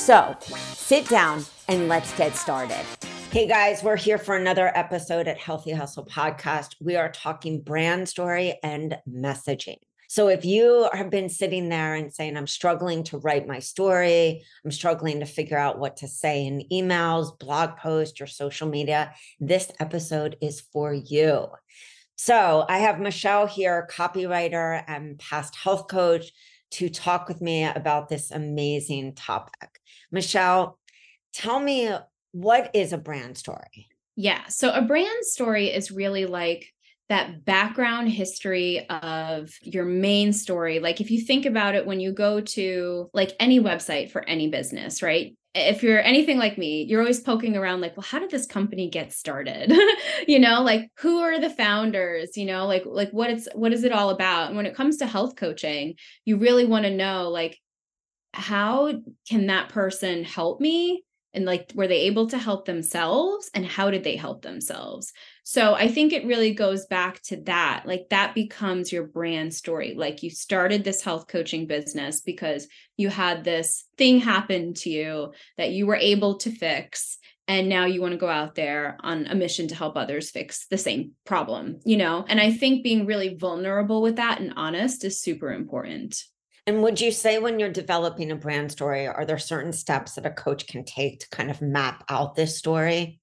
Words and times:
So 0.00 0.34
sit 0.72 1.06
down 1.10 1.44
and 1.68 1.86
let's 1.86 2.16
get 2.16 2.34
started. 2.34 2.86
Hey 3.30 3.46
guys, 3.46 3.82
we're 3.82 3.98
here 3.98 4.16
for 4.16 4.34
another 4.34 4.72
episode 4.74 5.28
at 5.28 5.36
Healthy 5.36 5.72
Hustle 5.72 6.06
Podcast. 6.06 6.74
We 6.80 6.96
are 6.96 7.12
talking 7.12 7.60
brand 7.60 8.08
story 8.08 8.58
and 8.62 8.96
messaging. 9.06 9.76
So 10.08 10.28
if 10.28 10.46
you 10.46 10.88
have 10.94 11.10
been 11.10 11.28
sitting 11.28 11.68
there 11.68 11.94
and 11.94 12.12
saying, 12.12 12.38
I'm 12.38 12.46
struggling 12.46 13.04
to 13.04 13.18
write 13.18 13.46
my 13.46 13.58
story, 13.58 14.42
I'm 14.64 14.70
struggling 14.70 15.20
to 15.20 15.26
figure 15.26 15.58
out 15.58 15.78
what 15.78 15.98
to 15.98 16.08
say 16.08 16.46
in 16.46 16.64
emails, 16.72 17.38
blog 17.38 17.76
posts, 17.76 18.22
or 18.22 18.26
social 18.26 18.70
media, 18.70 19.12
this 19.38 19.70
episode 19.80 20.38
is 20.40 20.62
for 20.72 20.94
you. 20.94 21.46
So 22.16 22.64
I 22.68 22.78
have 22.78 23.00
Michelle 23.00 23.46
here, 23.46 23.86
copywriter 23.92 24.82
and 24.88 25.18
past 25.18 25.54
health 25.56 25.88
coach, 25.88 26.32
to 26.72 26.88
talk 26.88 27.28
with 27.28 27.40
me 27.40 27.64
about 27.64 28.08
this 28.08 28.30
amazing 28.30 29.14
topic. 29.14 29.80
Michelle, 30.10 30.78
tell 31.32 31.60
me 31.60 31.90
what 32.32 32.70
is 32.74 32.92
a 32.92 32.98
brand 32.98 33.36
story? 33.36 33.88
Yeah. 34.16 34.46
So 34.48 34.70
a 34.70 34.82
brand 34.82 35.24
story 35.24 35.68
is 35.68 35.90
really 35.90 36.26
like 36.26 36.72
that 37.08 37.44
background 37.44 38.08
history 38.08 38.88
of 38.88 39.50
your 39.62 39.84
main 39.84 40.32
story. 40.32 40.78
Like 40.78 41.00
if 41.00 41.10
you 41.10 41.20
think 41.20 41.44
about 41.44 41.74
it, 41.74 41.84
when 41.84 41.98
you 41.98 42.12
go 42.12 42.40
to 42.40 43.10
like 43.12 43.34
any 43.40 43.58
website 43.58 44.12
for 44.12 44.22
any 44.28 44.48
business, 44.48 45.02
right? 45.02 45.36
If 45.54 45.82
you're 45.82 46.00
anything 46.00 46.38
like 46.38 46.58
me, 46.58 46.84
you're 46.84 47.00
always 47.00 47.20
poking 47.20 47.56
around 47.56 47.80
like, 47.80 47.96
well, 47.96 48.06
how 48.08 48.20
did 48.20 48.30
this 48.30 48.46
company 48.46 48.88
get 48.88 49.12
started? 49.12 49.72
you 50.28 50.38
know, 50.38 50.62
like 50.62 50.90
who 50.98 51.18
are 51.20 51.40
the 51.40 51.50
founders? 51.50 52.36
You 52.36 52.46
know, 52.46 52.66
like 52.66 52.84
like 52.86 53.10
what 53.10 53.30
it's 53.30 53.48
what 53.54 53.72
is 53.72 53.84
it 53.84 53.92
all 53.92 54.10
about? 54.10 54.48
And 54.48 54.56
when 54.56 54.66
it 54.66 54.76
comes 54.76 54.98
to 54.98 55.06
health 55.06 55.36
coaching, 55.36 55.94
you 56.24 56.36
really 56.36 56.66
want 56.66 56.84
to 56.84 56.90
know 56.90 57.30
like 57.30 57.58
how 58.32 58.92
can 59.28 59.46
that 59.48 59.70
person 59.70 60.24
help 60.24 60.60
me? 60.60 61.04
And 61.32 61.44
like 61.44 61.72
were 61.74 61.86
they 61.86 62.02
able 62.02 62.26
to 62.28 62.38
help 62.38 62.64
themselves 62.64 63.50
and 63.54 63.64
how 63.64 63.90
did 63.90 64.04
they 64.04 64.16
help 64.16 64.42
themselves? 64.42 65.12
So 65.44 65.74
I 65.74 65.88
think 65.88 66.12
it 66.12 66.26
really 66.26 66.54
goes 66.54 66.86
back 66.86 67.22
to 67.24 67.36
that. 67.42 67.84
Like 67.86 68.08
that 68.10 68.34
becomes 68.34 68.92
your 68.92 69.04
brand 69.04 69.54
story. 69.54 69.94
Like 69.96 70.22
you 70.22 70.30
started 70.30 70.84
this 70.84 71.02
health 71.02 71.28
coaching 71.28 71.66
business 71.66 72.20
because 72.20 72.68
you 72.96 73.08
had 73.08 73.44
this 73.44 73.84
thing 73.96 74.20
happen 74.20 74.74
to 74.74 74.90
you 74.90 75.32
that 75.56 75.70
you 75.70 75.86
were 75.86 75.96
able 75.96 76.38
to 76.38 76.50
fix. 76.50 77.18
And 77.48 77.68
now 77.68 77.86
you 77.86 78.00
want 78.00 78.12
to 78.12 78.18
go 78.18 78.28
out 78.28 78.54
there 78.54 78.96
on 79.00 79.26
a 79.26 79.34
mission 79.34 79.66
to 79.68 79.74
help 79.74 79.96
others 79.96 80.30
fix 80.30 80.68
the 80.68 80.78
same 80.78 81.12
problem, 81.26 81.80
you 81.84 81.96
know? 81.96 82.24
And 82.28 82.40
I 82.40 82.52
think 82.52 82.84
being 82.84 83.06
really 83.06 83.34
vulnerable 83.34 84.02
with 84.02 84.16
that 84.16 84.40
and 84.40 84.52
honest 84.54 85.04
is 85.04 85.20
super 85.20 85.52
important. 85.52 86.22
And 86.70 86.84
would 86.84 87.00
you 87.00 87.10
say 87.10 87.40
when 87.40 87.58
you're 87.58 87.68
developing 87.68 88.30
a 88.30 88.36
brand 88.36 88.70
story, 88.70 89.08
are 89.08 89.24
there 89.24 89.38
certain 89.38 89.72
steps 89.72 90.12
that 90.12 90.24
a 90.24 90.30
coach 90.30 90.68
can 90.68 90.84
take 90.84 91.18
to 91.18 91.28
kind 91.30 91.50
of 91.50 91.60
map 91.60 92.04
out 92.08 92.36
this 92.36 92.56
story? 92.56 93.18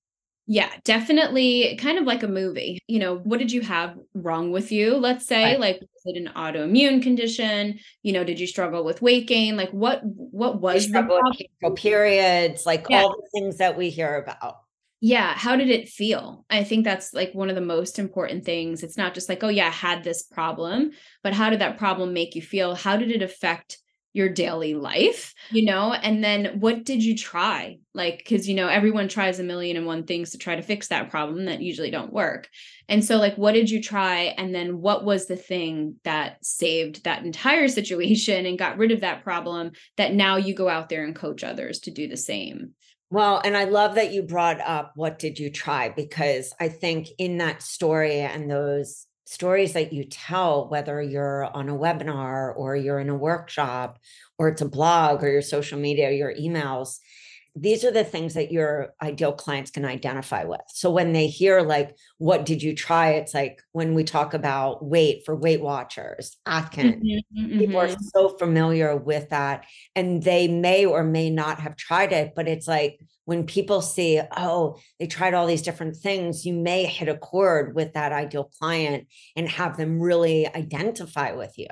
Yeah, 0.48 0.70
definitely 0.84 1.78
kind 1.80 1.98
of 1.98 2.04
like 2.04 2.24
a 2.24 2.28
movie. 2.28 2.82
You 2.88 3.00
know, 3.00 3.20
what 3.20 3.40
did 3.40 3.54
you 3.54 3.62
have 3.62 3.96
wrong 4.14 4.52
with 4.52 4.74
you? 4.74 4.98
Let's 4.98 5.26
say 5.26 5.52
right. 5.52 5.60
like 5.62 5.80
was 5.80 6.14
it 6.14 6.18
an 6.18 6.34
autoimmune 6.36 7.02
condition? 7.02 7.80
You 8.04 8.12
know, 8.12 8.26
did 8.26 8.38
you 8.38 8.48
struggle 8.48 8.84
with 8.84 9.02
weight 9.02 9.30
gain? 9.30 9.56
Like 9.56 9.72
what 9.72 10.02
what 10.04 10.60
was 10.60 10.90
the 10.92 11.74
periods, 11.78 12.66
like 12.66 12.88
yeah. 12.90 13.04
all 13.04 13.12
the 13.12 13.30
things 13.34 13.60
that 13.60 13.78
we 13.78 13.90
hear 13.90 14.18
about. 14.18 14.58
Yeah, 15.00 15.34
how 15.36 15.56
did 15.56 15.70
it 15.70 15.90
feel? 15.90 16.46
I 16.50 16.64
think 16.64 16.84
that's 16.84 17.14
like 17.14 17.32
one 17.34 17.50
of 17.50 17.56
the 17.56 17.62
most 17.62 18.00
important 18.00 18.46
things. 18.46 18.82
It's 18.82 18.98
not 18.98 19.14
just 19.14 19.30
like, 19.30 19.44
oh 19.44 19.50
yeah, 19.50 19.68
I 19.68 19.72
had 19.72 20.04
this 20.04 20.24
problem, 20.24 20.92
but 21.24 21.34
how 21.34 21.50
did 21.52 21.60
that 21.60 21.78
problem 21.78 22.14
make 22.14 22.36
you 22.36 22.42
feel? 22.42 22.74
How 22.74 22.98
did 22.98 23.12
it 23.12 23.22
affect 23.22 23.78
your 24.14 24.30
daily 24.30 24.74
life, 24.74 25.36
you 25.52 25.64
know? 25.64 25.94
And 25.94 26.24
then 26.24 26.60
what 26.60 26.84
did 26.84 27.04
you 27.04 27.16
try? 27.16 27.78
Like, 27.94 28.18
because, 28.18 28.50
you 28.50 28.56
know, 28.56 28.68
everyone 28.68 29.08
tries 29.08 29.38
a 29.38 29.44
million 29.44 29.78
and 29.78 29.86
one 29.86 30.06
things 30.06 30.32
to 30.32 30.40
try 30.40 30.56
to 30.56 30.64
fix 30.64 30.88
that 30.88 31.12
problem 31.12 31.46
that 31.46 31.62
usually 31.62 31.92
don't 31.92 32.12
work. 32.12 32.50
And 32.90 33.06
so, 33.06 33.18
like, 33.18 33.36
what 33.38 33.52
did 33.52 33.70
you 33.70 33.80
try? 33.80 34.34
And 34.38 34.56
then 34.56 34.82
what 34.82 35.06
was 35.06 35.28
the 35.28 35.36
thing 35.36 35.98
that 36.04 36.44
saved 36.44 37.04
that 37.04 37.24
entire 37.24 37.68
situation 37.68 38.48
and 38.48 38.58
got 38.58 38.80
rid 38.80 38.92
of 38.92 39.02
that 39.02 39.24
problem 39.24 39.74
that 39.98 40.16
now 40.16 40.38
you 40.38 40.56
go 40.56 40.68
out 40.68 40.90
there 40.90 41.06
and 41.06 41.16
coach 41.16 41.44
others 41.44 41.82
to 41.82 41.92
do 41.92 42.08
the 42.08 42.18
same? 42.18 42.74
Well, 43.10 43.42
and 43.44 43.56
I 43.56 43.64
love 43.66 43.96
that 43.96 44.12
you 44.12 44.22
brought 44.22 44.60
up 44.60 44.92
what 44.96 45.18
did 45.20 45.40
you 45.40 45.50
try? 45.50 45.90
because 45.90 46.54
I 46.60 46.68
think 46.70 47.08
in 47.18 47.38
that 47.38 47.62
story 47.62 48.20
and 48.20 48.52
those 48.52 49.08
stories 49.26 49.74
that 49.74 49.94
you 49.94 50.04
tell, 50.06 50.70
whether 50.70 51.02
you're 51.02 51.46
on 51.46 51.70
a 51.70 51.78
webinar 51.78 52.54
or 52.56 52.76
you're 52.76 53.00
in 53.00 53.10
a 53.10 53.16
workshop 53.16 54.00
or 54.38 54.50
it's 54.50 54.62
a 54.62 54.68
blog 54.70 55.24
or 55.24 55.30
your 55.30 55.42
social 55.42 55.80
media, 55.80 56.12
your 56.12 56.34
emails, 56.34 57.00
these 57.60 57.84
are 57.84 57.92
the 57.92 58.04
things 58.04 58.36
that 58.36 58.52
your 58.52 58.94
ideal 59.02 59.34
clients 59.34 59.72
can 59.72 59.84
identify 59.84 60.44
with. 60.44 60.62
So 60.68 60.92
when 60.92 61.14
they 61.14 61.28
hear 61.28 61.62
like, 61.62 61.98
what 62.20 62.46
did 62.46 62.62
you 62.62 62.76
try? 62.76 63.12
It's 63.14 63.34
like 63.34 63.62
when 63.72 63.96
we 63.96 64.04
talk 64.04 64.34
about 64.34 64.86
weight 64.86 65.24
for 65.26 65.36
Weight 65.36 65.62
Watchers, 65.62 66.38
Atkins, 66.46 67.04
mm-hmm, 67.04 67.60
people 67.60 67.80
mm-hmm. 67.80 67.96
are 67.96 67.98
so 68.14 68.38
familiar 68.38 68.96
with 68.96 69.30
that. 69.30 69.66
And 69.96 70.22
they 70.22 70.48
may 70.48 70.86
or 70.86 71.04
may 71.04 71.30
not 71.30 71.60
have 71.60 71.76
tried 71.76 72.14
it, 72.14 72.34
but 72.36 72.48
it's 72.48 72.68
like 72.68 73.00
when 73.26 73.46
people 73.46 73.82
see, 73.82 74.22
oh, 74.38 74.78
they 75.00 75.08
tried 75.08 75.34
all 75.34 75.48
these 75.48 75.64
different 75.64 75.98
things, 75.98 76.46
you 76.46 76.54
may 76.54 76.86
hit 76.86 77.10
a 77.10 77.18
chord 77.18 77.76
with 77.76 77.94
that 77.94 78.12
ideal 78.12 78.52
client 78.60 79.08
and 79.36 79.50
have 79.50 79.78
them 79.78 80.00
really 80.00 80.48
identify 80.48 81.32
with 81.32 81.58
you. 81.58 81.68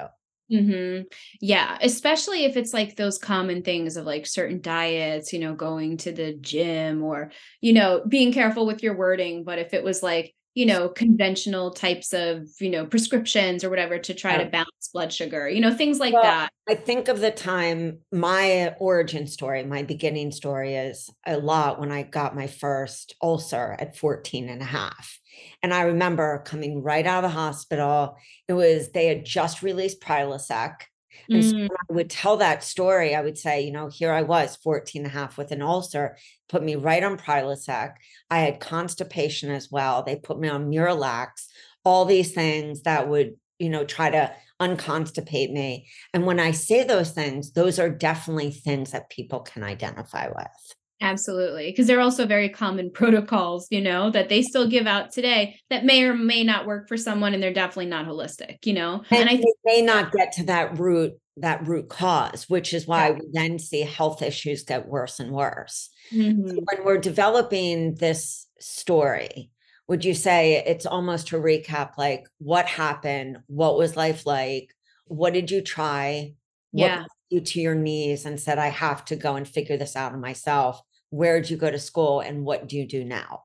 Mm-hmm. 0.51 1.03
Yeah, 1.41 1.77
especially 1.81 2.45
if 2.45 2.55
it's 2.55 2.73
like 2.73 2.95
those 2.95 3.17
common 3.17 3.63
things 3.63 3.97
of 3.97 4.05
like 4.05 4.27
certain 4.27 4.61
diets, 4.61 5.33
you 5.33 5.39
know, 5.39 5.55
going 5.55 5.97
to 5.97 6.11
the 6.11 6.33
gym 6.33 7.03
or, 7.03 7.31
you 7.61 7.73
know, 7.73 8.03
being 8.07 8.31
careful 8.31 8.65
with 8.65 8.83
your 8.83 8.95
wording. 8.95 9.43
But 9.43 9.59
if 9.59 9.73
it 9.73 9.83
was 9.83 10.03
like, 10.03 10.35
you 10.53 10.65
know, 10.65 10.87
conventional 10.87 11.71
types 11.71 12.13
of, 12.13 12.47
you 12.61 12.69
know, 12.69 12.85
prescriptions 12.85 13.63
or 13.63 13.69
whatever 13.69 13.99
to 13.99 14.13
try 14.13 14.33
yeah. 14.33 14.45
to 14.45 14.49
balance 14.49 14.89
blood 14.93 15.11
sugar, 15.11 15.49
you 15.49 15.59
know, 15.59 15.75
things 15.75 15.99
like 15.99 16.13
well, 16.13 16.23
that. 16.23 16.49
I 16.69 16.75
think 16.75 17.09
of 17.09 17.19
the 17.19 17.31
time 17.31 17.99
my 18.11 18.73
origin 18.79 19.27
story, 19.27 19.63
my 19.63 19.83
beginning 19.83 20.31
story 20.31 20.75
is 20.75 21.09
a 21.25 21.37
lot 21.37 21.79
when 21.79 21.91
I 21.91 22.03
got 22.03 22.35
my 22.35 22.47
first 22.47 23.15
ulcer 23.21 23.75
at 23.77 23.97
14 23.97 24.47
and 24.47 24.61
a 24.61 24.65
half. 24.65 25.19
And 25.61 25.73
I 25.73 25.83
remember 25.83 26.43
coming 26.45 26.81
right 26.81 27.05
out 27.05 27.23
of 27.23 27.31
the 27.31 27.37
hospital. 27.37 28.17
It 28.47 28.53
was, 28.53 28.91
they 28.91 29.07
had 29.07 29.25
just 29.25 29.61
released 29.61 30.01
Prilosec. 30.01 30.75
And 31.29 31.43
mm. 31.43 31.49
so 31.49 31.57
when 31.57 31.69
I 31.71 31.93
would 31.93 32.09
tell 32.09 32.37
that 32.37 32.63
story, 32.63 33.15
I 33.15 33.21
would 33.21 33.37
say, 33.37 33.61
you 33.61 33.71
know, 33.71 33.87
here 33.87 34.11
I 34.11 34.21
was 34.21 34.57
14 34.57 35.03
and 35.03 35.11
a 35.11 35.17
half 35.17 35.37
with 35.37 35.51
an 35.51 35.61
ulcer, 35.61 36.17
put 36.49 36.63
me 36.63 36.75
right 36.75 37.03
on 37.03 37.17
Prilosec. 37.17 37.93
I 38.29 38.39
had 38.39 38.59
constipation 38.59 39.49
as 39.49 39.71
well. 39.71 40.03
They 40.03 40.15
put 40.15 40.39
me 40.39 40.49
on 40.49 40.69
Miralax, 40.69 41.47
all 41.83 42.05
these 42.05 42.33
things 42.33 42.83
that 42.83 43.07
would, 43.07 43.35
you 43.59 43.69
know, 43.69 43.85
try 43.85 44.09
to 44.09 44.33
unconstipate 44.61 45.51
me. 45.51 45.87
And 46.13 46.25
when 46.25 46.39
I 46.39 46.51
say 46.51 46.83
those 46.83 47.11
things, 47.11 47.51
those 47.51 47.79
are 47.79 47.89
definitely 47.89 48.51
things 48.51 48.91
that 48.91 49.09
people 49.09 49.41
can 49.41 49.63
identify 49.63 50.27
with. 50.27 50.75
Absolutely. 51.01 51.71
Because 51.71 51.87
they're 51.87 52.01
also 52.01 52.25
very 52.25 52.49
common 52.49 52.91
protocols, 52.93 53.67
you 53.69 53.81
know, 53.81 54.09
that 54.11 54.29
they 54.29 54.41
still 54.41 54.67
give 54.67 54.87
out 54.87 55.11
today 55.11 55.59
that 55.69 55.85
may 55.85 56.03
or 56.03 56.13
may 56.13 56.43
not 56.43 56.65
work 56.65 56.87
for 56.87 56.97
someone 56.97 57.33
and 57.33 57.43
they're 57.43 57.53
definitely 57.53 57.87
not 57.87 58.07
holistic, 58.07 58.65
you 58.65 58.73
know. 58.73 59.03
And, 59.11 59.21
and 59.21 59.29
I 59.29 59.37
think 59.37 59.55
they 59.65 59.81
may 59.81 59.85
not 59.85 60.11
get 60.11 60.31
to 60.33 60.43
that 60.45 60.79
root 60.79 61.13
that 61.37 61.67
root 61.67 61.89
cause, 61.89 62.49
which 62.49 62.73
is 62.73 62.87
why 62.87 63.11
we 63.11 63.19
then 63.33 63.59
see 63.59 63.81
health 63.81 64.21
issues 64.21 64.63
get 64.63 64.87
worse 64.87 65.19
and 65.19 65.31
worse. 65.31 65.89
Mhm. 66.13 66.59
When 66.63 66.85
we're 66.85 66.97
developing 66.97 67.95
this 67.95 68.47
story, 68.59 69.49
would 69.87 70.05
you 70.05 70.13
say 70.13 70.63
it's 70.65 70.85
almost 70.85 71.27
to 71.27 71.37
recap 71.37 71.97
like 71.97 72.23
what 72.37 72.67
happened? 72.67 73.39
What 73.47 73.77
was 73.77 73.97
life 73.97 74.25
like? 74.25 74.73
What 75.07 75.33
did 75.33 75.51
you 75.51 75.61
try? 75.61 76.33
What 76.71 76.85
Yeah. 76.85 77.03
You 77.29 77.41
to 77.41 77.61
your 77.61 77.75
knees 77.75 78.25
and 78.25 78.39
said, 78.39 78.57
I 78.57 78.67
have 78.67 79.05
to 79.05 79.15
go 79.15 79.35
and 79.35 79.47
figure 79.47 79.77
this 79.77 79.95
out 79.95 80.17
myself? 80.19 80.81
Where 81.09 81.39
did 81.39 81.49
you 81.49 81.57
go 81.57 81.71
to 81.71 81.79
school 81.79 82.19
and 82.19 82.45
what 82.45 82.67
do 82.67 82.77
you 82.77 82.87
do 82.87 83.03
now? 83.03 83.43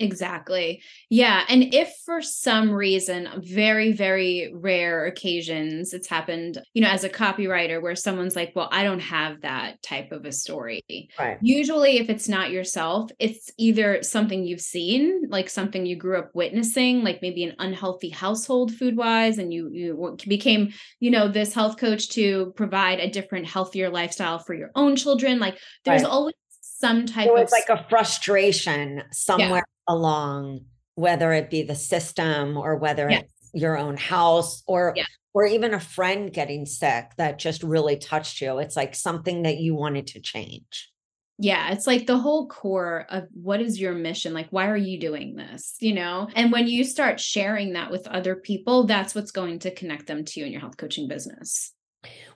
Exactly. 0.00 0.82
Yeah. 1.10 1.44
And 1.48 1.74
if 1.74 1.92
for 2.06 2.22
some 2.22 2.70
reason, 2.70 3.28
very, 3.36 3.92
very 3.92 4.50
rare 4.54 5.04
occasions, 5.04 5.92
it's 5.92 6.08
happened, 6.08 6.60
you 6.72 6.80
know, 6.80 6.88
as 6.88 7.04
a 7.04 7.10
copywriter 7.10 7.82
where 7.82 7.94
someone's 7.94 8.34
like, 8.34 8.52
well, 8.56 8.70
I 8.72 8.82
don't 8.82 9.00
have 9.00 9.42
that 9.42 9.82
type 9.82 10.10
of 10.10 10.24
a 10.24 10.32
story. 10.32 10.82
Right. 11.18 11.36
Usually, 11.42 11.98
if 11.98 12.08
it's 12.08 12.28
not 12.28 12.50
yourself, 12.50 13.10
it's 13.18 13.50
either 13.58 14.02
something 14.02 14.42
you've 14.44 14.62
seen, 14.62 15.24
like 15.28 15.50
something 15.50 15.84
you 15.84 15.96
grew 15.96 16.18
up 16.18 16.30
witnessing, 16.34 17.04
like 17.04 17.20
maybe 17.20 17.44
an 17.44 17.54
unhealthy 17.58 18.08
household 18.08 18.72
food 18.72 18.96
wise, 18.96 19.36
and 19.36 19.52
you, 19.52 19.68
you 19.70 20.16
became, 20.26 20.72
you 20.98 21.10
know, 21.10 21.28
this 21.28 21.52
health 21.52 21.76
coach 21.76 22.08
to 22.10 22.54
provide 22.56 23.00
a 23.00 23.10
different, 23.10 23.46
healthier 23.46 23.90
lifestyle 23.90 24.38
for 24.38 24.54
your 24.54 24.70
own 24.74 24.96
children. 24.96 25.38
Like 25.38 25.58
there's 25.84 26.02
Right. 26.02 26.10
always 26.10 26.34
some 26.62 27.04
type 27.04 27.26
So 27.26 27.36
of 27.36 27.42
it's 27.42 27.52
like 27.52 27.68
a 27.68 27.84
frustration 27.90 29.02
somewhere 29.12 29.64
along, 29.90 30.60
whether 30.94 31.32
it 31.32 31.50
be 31.50 31.62
the 31.62 31.74
system 31.74 32.56
or 32.56 32.76
whether 32.76 33.10
Yes. 33.10 33.24
it's 33.24 33.50
your 33.62 33.76
own 33.76 33.96
house 33.96 34.62
or 34.66 34.94
Yeah. 34.96 35.04
or 35.34 35.46
even 35.46 35.74
a 35.74 35.80
friend 35.80 36.32
getting 36.32 36.64
sick 36.66 37.10
that 37.16 37.38
just 37.38 37.62
really 37.62 37.96
touched 37.96 38.40
you. 38.40 38.58
It's 38.58 38.76
like 38.76 38.94
something 38.94 39.42
that 39.42 39.58
you 39.58 39.74
wanted 39.74 40.06
to 40.08 40.20
change. 40.20 40.90
Yeah, 41.38 41.72
it's 41.72 41.86
like 41.86 42.06
the 42.06 42.18
whole 42.18 42.48
core 42.48 43.06
of 43.08 43.24
what 43.32 43.62
is 43.62 43.80
your 43.80 43.94
mission? 43.94 44.34
Like, 44.34 44.48
why 44.50 44.68
are 44.68 44.76
you 44.76 45.00
doing 45.00 45.36
this? 45.36 45.76
You 45.80 45.94
know? 45.94 46.28
And 46.34 46.52
when 46.52 46.66
you 46.68 46.84
start 46.84 47.18
sharing 47.18 47.72
that 47.72 47.90
with 47.90 48.06
other 48.08 48.36
people, 48.36 48.84
that's 48.84 49.14
what's 49.14 49.30
going 49.30 49.60
to 49.60 49.74
connect 49.74 50.06
them 50.06 50.24
to 50.24 50.40
you 50.40 50.46
in 50.46 50.52
your 50.52 50.60
health 50.60 50.76
coaching 50.76 51.08
business. 51.08 51.72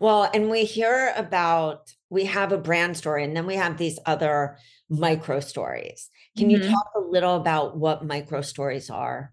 Well, 0.00 0.30
and 0.32 0.50
we 0.50 0.64
hear 0.64 1.12
about 1.16 1.92
we 2.10 2.24
have 2.26 2.52
a 2.52 2.58
brand 2.58 2.96
story 2.96 3.24
and 3.24 3.36
then 3.36 3.46
we 3.46 3.56
have 3.56 3.76
these 3.76 3.98
other 4.06 4.58
micro 4.88 5.40
stories. 5.40 6.08
Can 6.36 6.50
you 6.50 6.58
Mhm. 6.58 6.70
talk 6.70 6.86
a 6.96 7.00
little 7.00 7.36
about 7.36 7.76
what 7.76 8.04
micro 8.04 8.40
stories 8.40 8.90
are? 8.90 9.32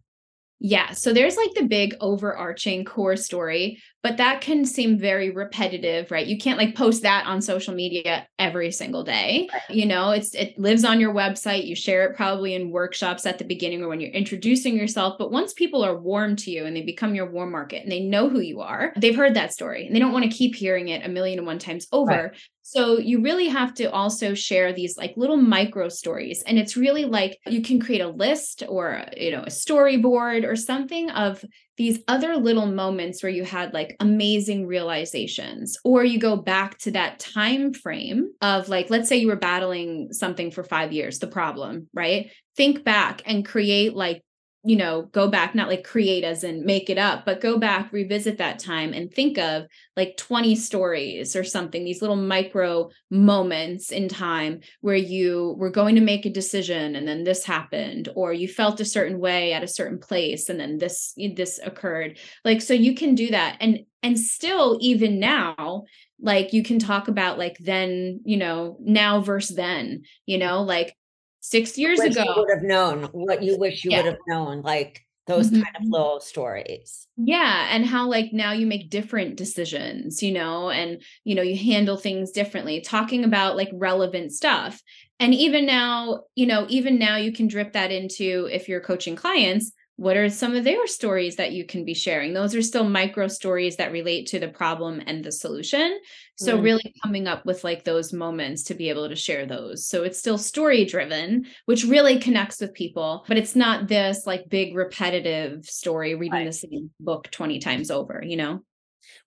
Yeah. 0.63 0.91
So 0.91 1.11
there's 1.11 1.37
like 1.37 1.55
the 1.55 1.63
big 1.63 1.95
overarching 2.01 2.85
core 2.85 3.15
story, 3.15 3.81
but 4.03 4.17
that 4.17 4.41
can 4.41 4.63
seem 4.63 4.95
very 4.99 5.31
repetitive, 5.31 6.11
right? 6.11 6.27
You 6.27 6.37
can't 6.37 6.59
like 6.59 6.75
post 6.75 7.01
that 7.01 7.25
on 7.25 7.41
social 7.41 7.73
media 7.73 8.27
every 8.37 8.71
single 8.71 9.03
day. 9.03 9.49
Right. 9.51 9.63
You 9.75 9.87
know, 9.87 10.11
it's 10.11 10.35
it 10.35 10.55
lives 10.59 10.85
on 10.85 10.99
your 10.99 11.15
website. 11.15 11.65
You 11.65 11.75
share 11.75 12.05
it 12.05 12.15
probably 12.15 12.53
in 12.53 12.69
workshops 12.69 13.25
at 13.25 13.39
the 13.39 13.43
beginning 13.43 13.81
or 13.81 13.87
when 13.87 13.99
you're 13.99 14.11
introducing 14.11 14.77
yourself. 14.77 15.15
But 15.17 15.31
once 15.31 15.51
people 15.51 15.83
are 15.83 15.99
warm 15.99 16.35
to 16.35 16.51
you 16.51 16.63
and 16.65 16.75
they 16.75 16.83
become 16.83 17.15
your 17.15 17.31
warm 17.31 17.51
market 17.51 17.81
and 17.81 17.91
they 17.91 17.99
know 18.01 18.29
who 18.29 18.39
you 18.39 18.61
are, 18.61 18.93
they've 18.97 19.15
heard 19.15 19.33
that 19.33 19.53
story 19.53 19.87
and 19.87 19.95
they 19.95 19.99
don't 19.99 20.13
want 20.13 20.25
to 20.25 20.37
keep 20.37 20.53
hearing 20.53 20.89
it 20.89 21.03
a 21.03 21.09
million 21.09 21.39
and 21.39 21.47
one 21.47 21.57
times 21.57 21.87
over. 21.91 22.33
So 22.63 22.99
you 22.99 23.21
really 23.21 23.47
have 23.47 23.73
to 23.75 23.91
also 23.91 24.33
share 24.33 24.71
these 24.71 24.97
like 24.97 25.13
little 25.17 25.37
micro 25.37 25.89
stories. 25.89 26.43
And 26.45 26.57
it's 26.59 26.77
really 26.77 27.05
like 27.05 27.37
you 27.47 27.61
can 27.61 27.79
create 27.79 28.01
a 28.01 28.07
list 28.07 28.63
or, 28.69 29.03
you 29.17 29.31
know, 29.31 29.41
a 29.43 29.47
storyboard 29.47 30.47
or 30.47 30.55
something 30.55 31.09
of 31.09 31.43
these 31.77 31.99
other 32.07 32.37
little 32.37 32.67
moments 32.67 33.23
where 33.23 33.31
you 33.31 33.43
had 33.43 33.73
like 33.73 33.95
amazing 33.99 34.67
realizations 34.67 35.77
or 35.83 36.03
you 36.03 36.19
go 36.19 36.35
back 36.35 36.77
to 36.79 36.91
that 36.91 37.19
time 37.19 37.73
frame 37.73 38.31
of 38.41 38.69
like 38.69 38.89
let's 38.89 39.09
say 39.09 39.15
you 39.17 39.27
were 39.27 39.35
battling 39.35 40.09
something 40.11 40.51
for 40.51 40.63
5 40.63 40.91
years 40.93 41.17
the 41.19 41.27
problem 41.27 41.87
right 41.93 42.31
think 42.55 42.83
back 42.83 43.23
and 43.25 43.45
create 43.45 43.95
like 43.95 44.21
you 44.63 44.75
know 44.75 45.03
go 45.11 45.27
back 45.27 45.55
not 45.55 45.67
like 45.67 45.83
create 45.83 46.23
as 46.23 46.43
in 46.43 46.65
make 46.65 46.89
it 46.89 46.97
up 46.97 47.25
but 47.25 47.41
go 47.41 47.57
back 47.57 47.91
revisit 47.91 48.37
that 48.37 48.59
time 48.59 48.93
and 48.93 49.11
think 49.11 49.37
of 49.37 49.63
like 49.97 50.15
20 50.17 50.55
stories 50.55 51.35
or 51.35 51.43
something 51.43 51.83
these 51.83 52.01
little 52.01 52.15
micro 52.15 52.89
moments 53.09 53.91
in 53.91 54.07
time 54.07 54.59
where 54.81 54.95
you 54.95 55.55
were 55.57 55.71
going 55.71 55.95
to 55.95 56.01
make 56.01 56.25
a 56.25 56.29
decision 56.29 56.95
and 56.95 57.07
then 57.07 57.23
this 57.23 57.43
happened 57.43 58.09
or 58.15 58.33
you 58.33 58.47
felt 58.47 58.79
a 58.79 58.85
certain 58.85 59.19
way 59.19 59.53
at 59.53 59.63
a 59.63 59.67
certain 59.67 59.99
place 59.99 60.49
and 60.49 60.59
then 60.59 60.77
this 60.77 61.13
this 61.35 61.59
occurred. 61.63 62.19
Like 62.45 62.61
so 62.61 62.73
you 62.73 62.95
can 62.95 63.15
do 63.15 63.29
that 63.31 63.57
and 63.59 63.79
and 64.03 64.19
still 64.19 64.77
even 64.81 65.19
now 65.19 65.83
like 66.19 66.53
you 66.53 66.63
can 66.63 66.79
talk 66.79 67.07
about 67.07 67.37
like 67.37 67.57
then 67.59 68.21
you 68.25 68.37
know 68.37 68.77
now 68.79 69.21
versus 69.21 69.55
then 69.55 70.03
you 70.25 70.37
know 70.37 70.61
like 70.63 70.95
6 71.41 71.77
years 71.77 72.03
Wish 72.03 72.21
you 72.23 72.31
ago 72.31 72.33
would 72.37 72.49
have 72.49 72.63
known 72.63 73.03
what 73.11 73.43
you 73.43 73.57
wish 73.57 73.83
you 73.83 73.91
Yeah. 73.91 73.95
would 73.95 74.05
have 74.05 74.17
known, 74.25 74.61
like 74.61 75.05
those 75.27 75.47
Mhm. 75.47 75.63
kind 75.63 75.75
of 75.75 75.81
little 75.91 76.19
stories. 76.21 77.07
Yeah, 77.17 77.67
and 77.69 77.85
how 77.85 78.07
like 78.07 78.31
now 78.31 78.53
you 78.53 78.65
make 78.65 78.89
different 78.89 79.35
decisions, 79.35 80.23
you 80.23 80.31
know, 80.31 80.69
and 80.69 81.03
you 81.25 81.35
know, 81.35 81.41
you 81.41 81.57
handle 81.57 81.97
things 81.97 82.31
differently, 82.31 82.79
talking 82.81 83.23
about 83.25 83.57
like 83.57 83.69
relevant 83.73 84.31
stuff. 84.31 84.81
And 85.19 85.33
even 85.35 85.65
now, 85.65 86.23
you 86.35 86.45
know, 86.47 86.65
even 86.69 86.97
now 86.97 87.17
you 87.17 87.31
can 87.33 87.47
drip 87.47 87.73
that 87.73 87.91
into 87.91 88.47
if 88.51 88.67
you're 88.69 88.81
coaching 88.81 89.15
clients, 89.15 89.71
what 90.01 90.17
are 90.17 90.29
some 90.31 90.55
of 90.55 90.63
their 90.63 90.87
stories 90.87 91.35
that 91.35 91.51
you 91.51 91.63
can 91.63 91.85
be 91.85 91.93
sharing? 91.93 92.33
Those 92.33 92.55
are 92.55 92.61
still 92.63 92.89
micro 92.89 93.27
stories 93.27 93.75
that 93.75 93.91
relate 93.91 94.25
to 94.29 94.39
the 94.39 94.47
problem 94.47 94.99
and 95.05 95.23
the 95.23 95.31
solution. 95.31 95.99
So 96.37 96.57
Mm. 96.57 96.63
really 96.63 96.93
coming 97.03 97.27
up 97.27 97.45
with 97.45 97.63
like 97.63 97.83
those 97.83 98.11
moments 98.11 98.63
to 98.63 98.73
be 98.73 98.89
able 98.89 99.09
to 99.09 99.15
share 99.15 99.45
those. 99.45 99.85
So 99.85 100.01
it's 100.01 100.17
still 100.17 100.39
story 100.39 100.85
driven, 100.85 101.45
which 101.65 101.83
really 101.83 102.17
connects 102.17 102.59
with 102.59 102.73
people, 102.73 103.25
but 103.27 103.37
it's 103.37 103.55
not 103.55 103.87
this 103.87 104.25
like 104.25 104.49
big 104.49 104.75
repetitive 104.75 105.65
story 105.65 106.15
reading 106.15 106.33
Right. 106.39 106.45
the 106.47 106.53
same 106.53 106.89
book 106.99 107.29
20 107.29 107.59
times 107.59 107.91
over, 107.91 108.23
you 108.25 108.37
know? 108.37 108.61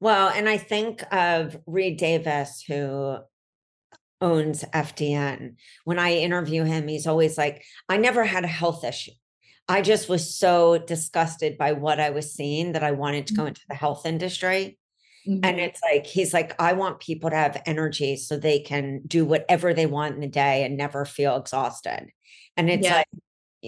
Well, 0.00 0.28
and 0.28 0.48
I 0.48 0.56
think 0.58 1.04
of 1.14 1.56
Reed 1.66 1.98
Davis, 1.98 2.64
who 2.66 3.18
owns 4.20 4.64
FDN. 4.72 5.54
When 5.84 6.00
I 6.00 6.14
interview 6.14 6.64
him, 6.64 6.88
he's 6.88 7.06
always 7.06 7.38
like, 7.38 7.62
I 7.88 7.96
never 7.96 8.24
had 8.24 8.42
a 8.42 8.48
health 8.48 8.82
issue. 8.82 9.12
I 9.68 9.80
just 9.82 10.08
was 10.08 10.34
so 10.36 10.78
disgusted 10.78 11.56
by 11.56 11.72
what 11.72 12.00
I 12.00 12.10
was 12.10 12.34
seeing 12.34 12.72
that 12.72 12.84
I 12.84 12.90
wanted 12.92 13.26
to 13.28 13.34
go 13.34 13.46
into 13.46 13.62
the 13.68 13.74
health 13.74 14.04
industry. 14.06 14.78
And 15.42 15.58
Mhm. 15.58 15.60
it's 15.60 15.80
like, 15.82 16.06
he's 16.06 16.34
like, 16.34 16.60
I 16.60 16.74
want 16.74 17.00
people 17.00 17.30
to 17.30 17.36
have 17.36 17.62
energy 17.66 18.16
so 18.16 18.36
they 18.38 18.60
can 18.60 19.02
do 19.06 19.24
whatever 19.24 19.74
they 19.74 19.86
want 19.86 20.14
in 20.16 20.20
the 20.22 20.28
day 20.28 20.64
and 20.64 20.76
never 20.76 21.04
feel 21.04 21.36
exhausted. 21.36 22.10
And 22.56 22.70
it's 22.70 22.84
Yeah. 22.84 22.96
like, 22.96 23.06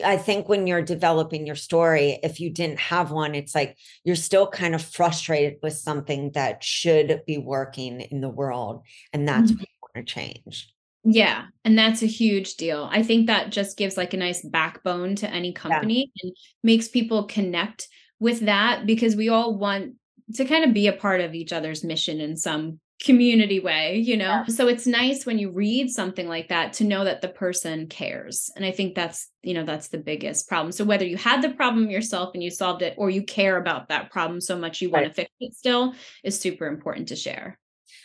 I 0.04 0.16
think 0.18 0.48
when 0.48 0.66
you're 0.66 0.82
developing 0.82 1.46
your 1.46 1.56
story, 1.56 2.18
if 2.22 2.40
you 2.40 2.50
didn't 2.50 2.80
have 2.80 3.12
one, 3.12 3.34
it's 3.34 3.54
like 3.54 3.78
you're 4.04 4.16
still 4.16 4.46
kind 4.48 4.74
of 4.74 4.82
frustrated 4.82 5.58
with 5.62 5.74
something 5.74 6.32
that 6.32 6.64
should 6.64 7.22
be 7.26 7.38
working 7.38 8.02
in 8.02 8.20
the 8.20 8.28
world. 8.30 8.84
And 9.12 9.28
that's 9.28 9.50
Mhm. 9.50 9.58
what 9.58 9.68
you 9.68 9.76
want 9.96 10.06
to 10.08 10.14
change. 10.14 10.68
Yeah, 11.08 11.44
and 11.64 11.78
that's 11.78 12.02
a 12.02 12.06
huge 12.06 12.56
deal. 12.56 12.88
I 12.90 13.02
think 13.02 13.28
that 13.28 13.50
just 13.50 13.76
gives 13.76 13.96
like 13.96 14.12
a 14.12 14.16
nice 14.16 14.42
backbone 14.42 15.14
to 15.16 15.30
any 15.30 15.52
company 15.52 16.10
and 16.20 16.32
makes 16.64 16.88
people 16.88 17.24
connect 17.24 17.86
with 18.18 18.40
that 18.40 18.86
because 18.86 19.14
we 19.14 19.28
all 19.28 19.56
want 19.56 19.94
to 20.34 20.44
kind 20.44 20.64
of 20.64 20.74
be 20.74 20.88
a 20.88 20.92
part 20.92 21.20
of 21.20 21.32
each 21.32 21.52
other's 21.52 21.84
mission 21.84 22.20
in 22.20 22.36
some 22.36 22.80
community 23.04 23.60
way, 23.60 23.98
you 23.98 24.16
know? 24.16 24.42
So 24.48 24.66
it's 24.66 24.86
nice 24.86 25.24
when 25.24 25.38
you 25.38 25.52
read 25.52 25.90
something 25.90 26.26
like 26.26 26.48
that 26.48 26.72
to 26.74 26.84
know 26.84 27.04
that 27.04 27.20
the 27.20 27.28
person 27.28 27.86
cares. 27.86 28.50
And 28.56 28.64
I 28.64 28.72
think 28.72 28.94
that's, 28.96 29.30
you 29.42 29.54
know, 29.54 29.64
that's 29.64 29.88
the 29.88 29.98
biggest 29.98 30.48
problem. 30.48 30.72
So 30.72 30.84
whether 30.84 31.04
you 31.04 31.16
had 31.16 31.42
the 31.42 31.50
problem 31.50 31.88
yourself 31.88 32.30
and 32.34 32.42
you 32.42 32.50
solved 32.50 32.82
it 32.82 32.94
or 32.96 33.10
you 33.10 33.22
care 33.22 33.58
about 33.58 33.90
that 33.90 34.10
problem 34.10 34.40
so 34.40 34.58
much 34.58 34.80
you 34.80 34.90
want 34.90 35.04
to 35.04 35.12
fix 35.12 35.30
it 35.38 35.54
still 35.54 35.94
is 36.24 36.40
super 36.40 36.66
important 36.66 37.08
to 37.08 37.16
share. 37.16 37.58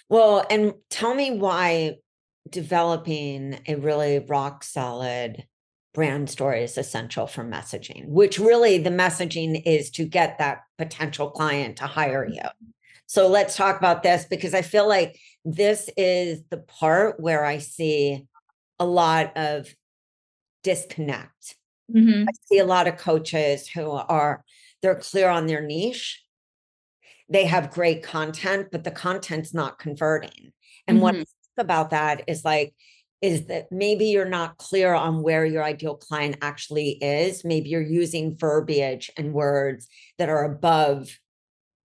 Well, 0.09 0.45
and 0.49 0.73
tell 0.89 1.15
me 1.15 1.31
why 1.31 1.95
developing 2.49 3.59
a 3.67 3.75
really 3.75 4.19
rock 4.19 4.63
solid 4.63 5.45
brand 5.93 6.29
story 6.29 6.63
is 6.63 6.77
essential 6.77 7.27
for 7.27 7.43
messaging, 7.43 8.07
which 8.07 8.39
really 8.39 8.77
the 8.77 8.89
messaging 8.89 9.61
is 9.65 9.91
to 9.91 10.05
get 10.05 10.37
that 10.37 10.61
potential 10.77 11.29
client 11.29 11.77
to 11.77 11.85
hire 11.85 12.25
you. 12.25 12.41
So 13.07 13.27
let's 13.27 13.55
talk 13.57 13.77
about 13.77 14.03
this 14.03 14.25
because 14.25 14.53
I 14.53 14.61
feel 14.61 14.87
like 14.87 15.19
this 15.43 15.89
is 15.97 16.43
the 16.49 16.57
part 16.59 17.19
where 17.19 17.43
I 17.43 17.57
see 17.57 18.25
a 18.79 18.85
lot 18.85 19.35
of 19.37 19.67
disconnect. 20.63 21.57
Mhm. 21.89 22.27
I 22.27 22.31
see 22.47 22.59
a 22.59 22.65
lot 22.65 22.87
of 22.87 22.97
coaches 22.97 23.67
who 23.69 23.91
are 23.91 24.43
they're 24.81 24.95
clear 24.95 25.29
on 25.29 25.47
their 25.47 25.61
niche. 25.61 26.23
They 27.29 27.45
have 27.45 27.71
great 27.71 28.03
content, 28.03 28.69
but 28.71 28.83
the 28.83 28.91
content's 28.91 29.53
not 29.53 29.79
converting. 29.79 30.53
And 30.87 31.01
what 31.01 31.13
Mhm. 31.13 31.17
think 31.17 31.29
about 31.61 31.91
that 31.91 32.23
is 32.27 32.43
like, 32.43 32.73
is 33.21 33.45
that 33.45 33.71
maybe 33.71 34.07
you're 34.07 34.25
not 34.25 34.57
clear 34.57 34.93
on 34.93 35.21
where 35.21 35.45
your 35.45 35.63
ideal 35.63 35.95
client 35.95 36.37
actually 36.41 36.91
is. 37.01 37.45
Maybe 37.45 37.69
you're 37.69 37.81
using 37.81 38.35
verbiage 38.35 39.11
and 39.15 39.33
words 39.33 39.87
that 40.17 40.27
are 40.29 40.43
above 40.43 41.09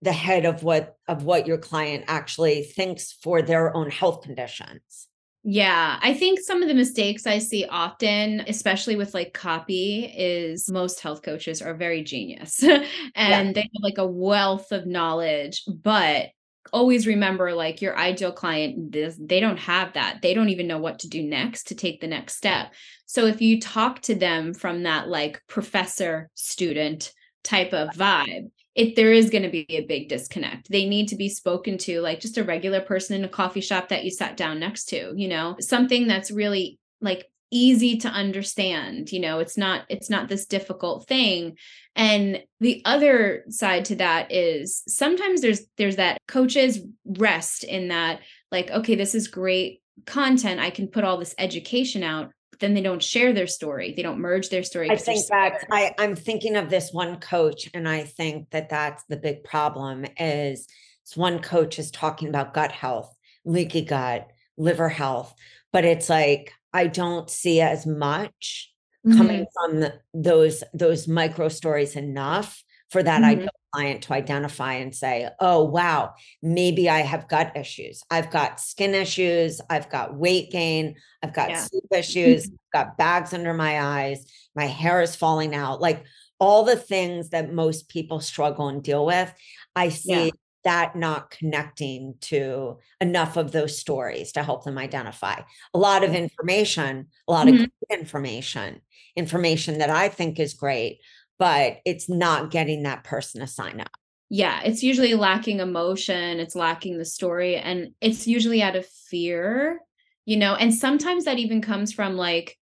the 0.00 0.12
head 0.12 0.44
of 0.44 0.62
what 0.62 0.96
of 1.08 1.24
what 1.24 1.46
your 1.46 1.58
client 1.58 2.04
actually 2.06 2.62
thinks 2.62 3.12
for 3.12 3.42
their 3.42 3.74
own 3.76 3.90
health 3.90 4.22
conditions. 4.22 5.08
Yeah, 5.46 5.98
I 6.00 6.14
think 6.14 6.40
some 6.40 6.62
of 6.62 6.68
the 6.68 6.74
mistakes 6.74 7.26
I 7.26 7.38
see 7.38 7.66
often, 7.66 8.40
especially 8.46 8.96
with 8.96 9.12
like 9.12 9.34
copy, 9.34 10.06
is 10.16 10.70
most 10.70 11.00
health 11.00 11.22
coaches 11.22 11.60
are 11.60 11.74
very 11.74 12.02
genius 12.02 12.62
and 12.62 12.82
yeah. 13.14 13.52
they 13.52 13.60
have 13.60 13.82
like 13.82 13.98
a 13.98 14.06
wealth 14.06 14.72
of 14.72 14.86
knowledge, 14.86 15.64
but 15.68 16.28
always 16.72 17.06
remember 17.06 17.52
like 17.52 17.82
your 17.82 17.96
ideal 17.96 18.32
client 18.32 18.92
this, 18.92 19.18
they 19.20 19.40
don't 19.40 19.58
have 19.58 19.92
that. 19.94 20.20
They 20.22 20.34
don't 20.34 20.48
even 20.48 20.66
know 20.66 20.78
what 20.78 21.00
to 21.00 21.08
do 21.08 21.22
next 21.22 21.68
to 21.68 21.74
take 21.74 22.00
the 22.00 22.06
next 22.06 22.36
step. 22.36 22.72
So 23.06 23.26
if 23.26 23.40
you 23.40 23.60
talk 23.60 24.00
to 24.02 24.14
them 24.14 24.54
from 24.54 24.84
that 24.84 25.08
like 25.08 25.42
professor 25.46 26.30
student 26.34 27.12
type 27.42 27.72
of 27.72 27.90
vibe 27.90 28.50
if 28.74 28.96
there 28.96 29.12
is 29.12 29.30
going 29.30 29.44
to 29.44 29.50
be 29.50 29.66
a 29.68 29.86
big 29.86 30.08
disconnect. 30.08 30.68
They 30.68 30.88
need 30.88 31.08
to 31.08 31.16
be 31.16 31.28
spoken 31.28 31.78
to 31.78 32.00
like 32.00 32.18
just 32.18 32.38
a 32.38 32.44
regular 32.44 32.80
person 32.80 33.16
in 33.16 33.24
a 33.24 33.28
coffee 33.28 33.60
shop 33.60 33.90
that 33.90 34.04
you 34.04 34.10
sat 34.10 34.36
down 34.36 34.58
next 34.58 34.86
to 34.86 35.12
you 35.14 35.28
know? 35.28 35.56
Something 35.60 36.06
that's 36.06 36.30
really 36.30 36.78
like 37.00 37.26
easy 37.54 37.96
to 37.98 38.08
understand 38.08 39.10
you 39.12 39.20
know 39.20 39.38
it's 39.38 39.56
not 39.56 39.84
it's 39.88 40.10
not 40.10 40.28
this 40.28 40.46
difficult 40.46 41.06
thing. 41.06 41.56
And 41.96 42.42
the 42.58 42.82
other 42.84 43.44
side 43.48 43.84
to 43.86 43.96
that 43.96 44.32
is 44.32 44.82
sometimes 44.88 45.40
there's 45.40 45.62
there's 45.78 45.96
that 45.96 46.18
coaches 46.26 46.80
rest 47.04 47.64
in 47.64 47.88
that 47.88 48.20
like 48.50 48.70
okay 48.70 48.94
this 48.94 49.14
is 49.14 49.28
great 49.28 49.82
content 50.06 50.60
i 50.60 50.70
can 50.70 50.88
put 50.88 51.04
all 51.04 51.18
this 51.18 51.34
education 51.38 52.02
out 52.02 52.30
but 52.50 52.60
then 52.60 52.74
they 52.74 52.80
don't 52.80 53.02
share 53.02 53.32
their 53.32 53.46
story 53.46 53.92
they 53.94 54.02
don't 54.02 54.18
merge 54.18 54.48
their 54.48 54.62
story 54.62 54.90
i 54.90 54.96
think 54.96 55.26
that 55.26 55.64
I, 55.70 55.94
i'm 55.98 56.16
thinking 56.16 56.56
of 56.56 56.70
this 56.70 56.92
one 56.92 57.20
coach 57.20 57.68
and 57.74 57.88
i 57.88 58.04
think 58.04 58.50
that 58.50 58.68
that's 58.68 59.04
the 59.08 59.16
big 59.16 59.44
problem 59.44 60.04
is 60.18 60.66
this 61.04 61.16
one 61.16 61.40
coach 61.40 61.78
is 61.78 61.90
talking 61.90 62.28
about 62.28 62.54
gut 62.54 62.72
health 62.72 63.14
leaky 63.44 63.82
gut 63.82 64.30
liver 64.56 64.88
health 64.88 65.34
but 65.72 65.84
it's 65.84 66.08
like 66.08 66.52
I 66.74 66.88
don't 66.88 67.30
see 67.30 67.60
as 67.60 67.86
much 67.86 68.72
mm-hmm. 69.06 69.16
coming 69.16 69.46
from 69.54 69.86
those 70.12 70.64
those 70.74 71.08
micro 71.08 71.48
stories 71.48 71.96
enough 71.96 72.62
for 72.90 73.02
that 73.02 73.22
mm-hmm. 73.22 73.30
ideal 73.30 73.50
client 73.72 74.02
to 74.02 74.12
identify 74.12 74.74
and 74.74 74.94
say, 74.94 75.28
"Oh 75.40 75.64
wow, 75.64 76.14
maybe 76.42 76.90
I 76.90 77.00
have 77.00 77.28
gut 77.28 77.56
issues. 77.56 78.02
I've 78.10 78.30
got 78.30 78.60
skin 78.60 78.94
issues. 78.94 79.60
I've 79.70 79.88
got 79.88 80.16
weight 80.16 80.50
gain. 80.50 80.96
I've 81.22 81.32
got 81.32 81.50
yeah. 81.50 81.60
sleep 81.60 81.84
issues. 81.92 82.46
Mm-hmm. 82.46 82.54
I've 82.74 82.86
got 82.86 82.98
bags 82.98 83.32
under 83.32 83.54
my 83.54 83.80
eyes. 83.80 84.26
My 84.54 84.66
hair 84.66 85.00
is 85.00 85.16
falling 85.16 85.54
out." 85.54 85.80
Like 85.80 86.04
all 86.40 86.64
the 86.64 86.76
things 86.76 87.30
that 87.30 87.54
most 87.54 87.88
people 87.88 88.20
struggle 88.20 88.68
and 88.68 88.82
deal 88.82 89.06
with. 89.06 89.32
I 89.76 89.88
see 89.88 90.26
yeah 90.26 90.30
that 90.64 90.96
not 90.96 91.30
connecting 91.30 92.14
to 92.22 92.78
enough 93.00 93.36
of 93.36 93.52
those 93.52 93.78
stories 93.78 94.32
to 94.32 94.42
help 94.42 94.64
them 94.64 94.78
identify 94.78 95.40
a 95.72 95.78
lot 95.78 96.02
of 96.04 96.14
information, 96.14 97.06
a 97.28 97.32
lot 97.32 97.46
mm-hmm. 97.46 97.64
of 97.64 97.70
information, 97.90 98.80
information 99.16 99.78
that 99.78 99.90
I 99.90 100.08
think 100.08 100.40
is 100.40 100.54
great, 100.54 101.00
but 101.38 101.78
it's 101.84 102.08
not 102.08 102.50
getting 102.50 102.82
that 102.82 103.04
person 103.04 103.40
to 103.40 103.46
sign 103.46 103.80
up. 103.80 103.90
Yeah, 104.30 104.62
it's 104.62 104.82
usually 104.82 105.14
lacking 105.14 105.60
emotion, 105.60 106.40
it's 106.40 106.56
lacking 106.56 106.98
the 106.98 107.04
story, 107.04 107.56
and 107.56 107.92
it's 108.00 108.26
usually 108.26 108.62
out 108.62 108.74
of 108.74 108.86
fear, 108.86 109.80
you 110.24 110.36
know, 110.36 110.54
and 110.54 110.74
sometimes 110.74 111.26
that 111.26 111.38
even 111.38 111.60
comes 111.60 111.92
from 111.92 112.16
like 112.16 112.58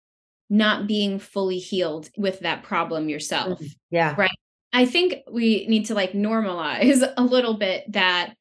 not 0.48 0.86
being 0.86 1.18
fully 1.18 1.58
healed 1.58 2.08
with 2.16 2.40
that 2.40 2.62
problem 2.62 3.08
yourself. 3.08 3.60
Mm, 3.60 3.76
yeah. 3.90 4.14
Right. 4.16 4.30
I 4.72 4.86
think 4.86 5.16
we 5.30 5.66
need 5.66 5.86
to 5.86 5.94
like 5.94 6.12
normalize 6.12 7.02
a 7.16 7.22
little 7.22 7.54
bit 7.54 7.90
that 7.92 8.34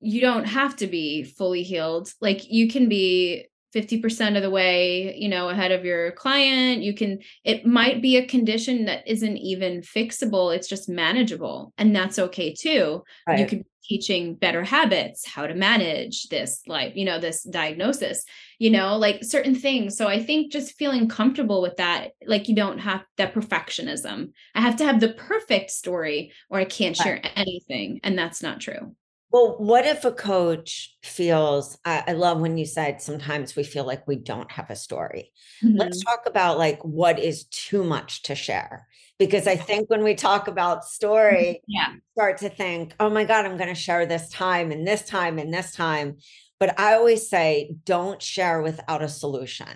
you 0.00 0.20
don't 0.20 0.44
have 0.44 0.76
to 0.76 0.86
be 0.86 1.24
fully 1.24 1.62
healed. 1.62 2.12
Like 2.20 2.50
you 2.50 2.68
can 2.68 2.88
be 2.88 3.46
50% 3.74 4.36
of 4.36 4.42
the 4.42 4.50
way, 4.50 5.14
you 5.16 5.28
know, 5.28 5.48
ahead 5.48 5.70
of 5.70 5.84
your 5.84 6.12
client. 6.12 6.82
You 6.82 6.94
can 6.94 7.20
it 7.44 7.64
might 7.64 8.02
be 8.02 8.16
a 8.16 8.26
condition 8.26 8.86
that 8.86 9.06
isn't 9.06 9.36
even 9.36 9.82
fixable, 9.82 10.54
it's 10.54 10.68
just 10.68 10.88
manageable, 10.88 11.72
and 11.78 11.94
that's 11.94 12.18
okay 12.18 12.52
too. 12.52 13.04
Right. 13.28 13.38
You 13.38 13.46
could 13.46 13.64
teaching 13.84 14.34
better 14.34 14.62
habits, 14.62 15.26
how 15.26 15.46
to 15.46 15.54
manage 15.54 16.28
this 16.28 16.62
like, 16.66 16.96
you 16.96 17.04
know, 17.04 17.18
this 17.18 17.42
diagnosis, 17.42 18.24
you 18.58 18.70
know, 18.70 18.96
like 18.96 19.24
certain 19.24 19.54
things. 19.54 19.96
So 19.96 20.06
I 20.06 20.22
think 20.22 20.52
just 20.52 20.76
feeling 20.78 21.08
comfortable 21.08 21.62
with 21.62 21.76
that, 21.76 22.12
like 22.26 22.48
you 22.48 22.54
don't 22.54 22.78
have 22.78 23.02
that 23.16 23.34
perfectionism. 23.34 24.32
I 24.54 24.60
have 24.60 24.76
to 24.76 24.84
have 24.84 25.00
the 25.00 25.14
perfect 25.14 25.70
story 25.70 26.32
or 26.48 26.58
I 26.58 26.64
can't 26.64 26.96
share 26.96 27.20
anything. 27.36 28.00
And 28.02 28.18
that's 28.18 28.42
not 28.42 28.60
true. 28.60 28.94
Well, 29.32 29.56
what 29.58 29.86
if 29.86 30.04
a 30.04 30.10
coach 30.10 30.96
feels? 31.02 31.78
I, 31.84 32.04
I, 32.08 32.12
love 32.14 32.40
when 32.40 32.58
you 32.58 32.66
said 32.66 33.00
sometimes 33.00 33.54
we 33.54 33.62
feel 33.62 33.84
like 33.84 34.06
we 34.08 34.16
don't 34.16 34.50
have 34.50 34.70
a 34.70 34.76
story. 34.76 35.30
Mm-hmm. 35.62 35.78
Let's 35.78 36.02
talk 36.02 36.24
about 36.26 36.58
like 36.58 36.84
what 36.84 37.20
is 37.20 37.44
too 37.44 37.84
much 37.84 38.22
to 38.24 38.34
share. 38.34 38.88
Because 39.18 39.46
I 39.46 39.54
think 39.54 39.88
when 39.90 40.02
we 40.02 40.14
talk 40.14 40.48
about 40.48 40.84
story, 40.84 41.60
yeah. 41.68 41.92
start 42.16 42.38
to 42.38 42.48
think, 42.48 42.94
oh 42.98 43.10
my 43.10 43.24
God, 43.24 43.44
I'm 43.44 43.58
going 43.58 43.68
to 43.68 43.74
share 43.74 44.06
this 44.06 44.30
time 44.30 44.72
and 44.72 44.86
this 44.86 45.02
time 45.02 45.38
and 45.38 45.52
this 45.52 45.72
time. 45.72 46.16
But 46.58 46.80
I 46.80 46.94
always 46.94 47.28
say, 47.28 47.74
don't 47.84 48.20
share 48.20 48.62
without 48.62 49.02
a 49.02 49.08
solution. 49.08 49.68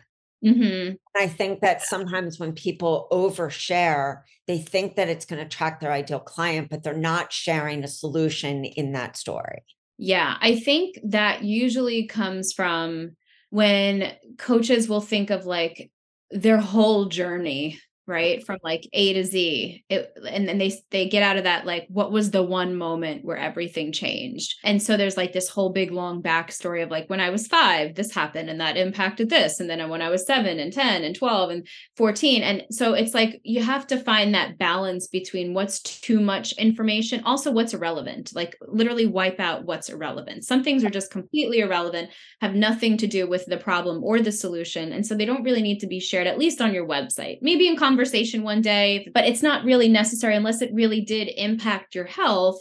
Mm-hmm. 0.44 0.94
I 1.16 1.26
think 1.26 1.60
that 1.60 1.82
sometimes 1.82 2.38
when 2.38 2.52
people 2.52 3.08
overshare, 3.10 4.22
they 4.46 4.58
think 4.58 4.96
that 4.96 5.08
it's 5.08 5.24
going 5.24 5.40
to 5.40 5.46
attract 5.46 5.80
their 5.80 5.92
ideal 5.92 6.20
client, 6.20 6.68
but 6.70 6.82
they're 6.82 6.94
not 6.96 7.32
sharing 7.32 7.82
a 7.82 7.88
solution 7.88 8.64
in 8.64 8.92
that 8.92 9.16
story. 9.16 9.64
Yeah, 9.96 10.36
I 10.40 10.56
think 10.56 10.98
that 11.04 11.44
usually 11.44 12.06
comes 12.06 12.52
from 12.52 13.16
when 13.50 14.12
coaches 14.38 14.88
will 14.88 15.00
think 15.00 15.30
of 15.30 15.46
like 15.46 15.90
their 16.30 16.58
whole 16.58 17.06
journey 17.06 17.80
right 18.06 18.44
from 18.44 18.58
like 18.62 18.88
a 18.92 19.14
to 19.14 19.24
z 19.24 19.84
it, 19.88 20.12
and 20.28 20.48
then 20.48 20.58
they 20.58 20.72
they 20.90 21.08
get 21.08 21.22
out 21.22 21.36
of 21.36 21.44
that 21.44 21.66
like 21.66 21.86
what 21.88 22.12
was 22.12 22.30
the 22.30 22.42
one 22.42 22.74
moment 22.76 23.24
where 23.24 23.36
everything 23.36 23.92
changed? 23.92 24.54
And 24.64 24.82
so 24.82 24.96
there's 24.96 25.16
like 25.16 25.32
this 25.32 25.48
whole 25.48 25.70
big 25.70 25.90
long 25.90 26.22
backstory 26.22 26.82
of 26.82 26.90
like 26.90 27.08
when 27.08 27.20
i 27.20 27.30
was 27.30 27.46
five 27.46 27.94
this 27.94 28.12
happened 28.12 28.50
and 28.50 28.60
that 28.60 28.76
impacted 28.76 29.30
this 29.30 29.60
and 29.60 29.68
then 29.68 29.88
when 29.88 30.02
i 30.02 30.08
was 30.08 30.26
seven 30.26 30.58
and 30.58 30.72
10 30.72 31.04
and 31.04 31.16
12 31.16 31.50
and 31.50 31.68
14 31.96 32.42
and 32.42 32.62
so 32.70 32.94
it's 32.94 33.14
like 33.14 33.40
you 33.44 33.62
have 33.62 33.86
to 33.86 33.98
find 33.98 34.34
that 34.34 34.58
balance 34.58 35.06
between 35.08 35.54
what's 35.54 35.80
too 35.80 36.20
much 36.20 36.52
information 36.52 37.22
also 37.24 37.50
what's 37.50 37.74
irrelevant 37.74 38.32
like 38.34 38.56
literally 38.62 39.06
wipe 39.06 39.40
out 39.40 39.64
what's 39.64 39.88
irrelevant. 39.88 40.44
Some 40.44 40.62
things 40.62 40.84
are 40.84 40.90
just 40.90 41.10
completely 41.10 41.60
irrelevant 41.60 42.10
have 42.40 42.54
nothing 42.54 42.96
to 42.98 43.06
do 43.06 43.28
with 43.28 43.46
the 43.46 43.56
problem 43.56 44.02
or 44.02 44.20
the 44.20 44.32
solution 44.32 44.92
and 44.92 45.06
so 45.06 45.14
they 45.14 45.24
don't 45.24 45.44
really 45.44 45.62
need 45.62 45.78
to 45.80 45.86
be 45.86 46.00
shared 46.00 46.26
at 46.26 46.38
least 46.38 46.60
on 46.60 46.74
your 46.74 46.86
website. 46.86 47.38
Maybe 47.40 47.68
in 47.68 47.76
conversation 47.94 48.42
one 48.42 48.60
day, 48.60 49.08
but 49.14 49.24
it's 49.24 49.42
not 49.42 49.64
really 49.64 49.88
necessary 49.88 50.34
unless 50.34 50.60
it 50.60 50.74
really 50.74 51.00
did 51.00 51.28
impact 51.36 51.94
your 51.94 52.04
health 52.04 52.58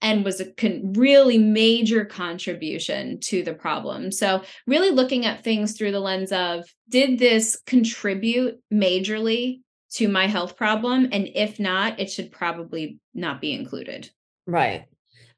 and 0.00 0.24
was 0.24 0.40
a 0.40 0.50
con- 0.52 0.94
really 0.94 1.36
major 1.36 2.06
contribution 2.06 3.20
to 3.20 3.42
the 3.42 3.52
problem. 3.52 4.10
So, 4.10 4.42
really 4.66 4.90
looking 4.90 5.26
at 5.26 5.44
things 5.44 5.76
through 5.76 5.92
the 5.92 6.00
lens 6.00 6.32
of 6.32 6.64
did 6.88 7.18
this 7.18 7.60
contribute 7.66 8.58
majorly 8.72 9.60
to 9.96 10.08
my 10.08 10.26
health 10.26 10.56
problem? 10.56 11.08
And 11.12 11.28
if 11.34 11.60
not, 11.60 12.00
it 12.00 12.10
should 12.10 12.32
probably 12.32 12.98
not 13.12 13.42
be 13.42 13.52
included. 13.52 14.08
Right. 14.46 14.86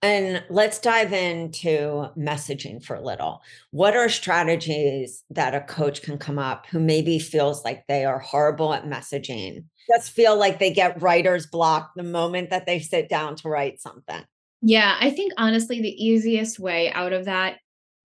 And 0.03 0.43
let's 0.51 0.81
dive 0.81 1.13
into 1.13 2.09
messaging 2.19 2.85
for 2.85 2.97
a 2.97 3.01
little. 3.01 3.41
What 3.71 3.97
are 3.97 4.09
strategies 4.09 5.23
that 5.31 5.55
a 5.55 5.61
coach 5.61 6.03
can 6.03 6.19
come 6.19 6.41
up 6.41 6.67
who 6.67 6.81
maybe 6.81 7.21
feels 7.21 7.65
like 7.65 7.87
they 7.87 8.05
are 8.05 8.19
horrible 8.19 8.75
at 8.75 8.85
messaging? 8.85 9.65
Just 9.95 10.11
feel 10.11 10.37
like 10.37 10.59
they 10.59 10.73
get 10.73 11.01
writer's 11.01 11.47
block 11.47 11.93
the 11.95 12.03
moment 12.03 12.51
that 12.51 12.67
they 12.67 12.81
sit 12.81 13.09
down 13.09 13.37
to 13.37 13.49
write 13.49 13.81
something. 13.81 14.23
Yeah, 14.61 14.97
I 15.01 15.11
think 15.11 15.33
honestly, 15.37 15.81
the 15.81 16.05
easiest 16.05 16.59
way 16.59 16.91
out 16.93 17.13
of 17.13 17.27
that 17.27 17.59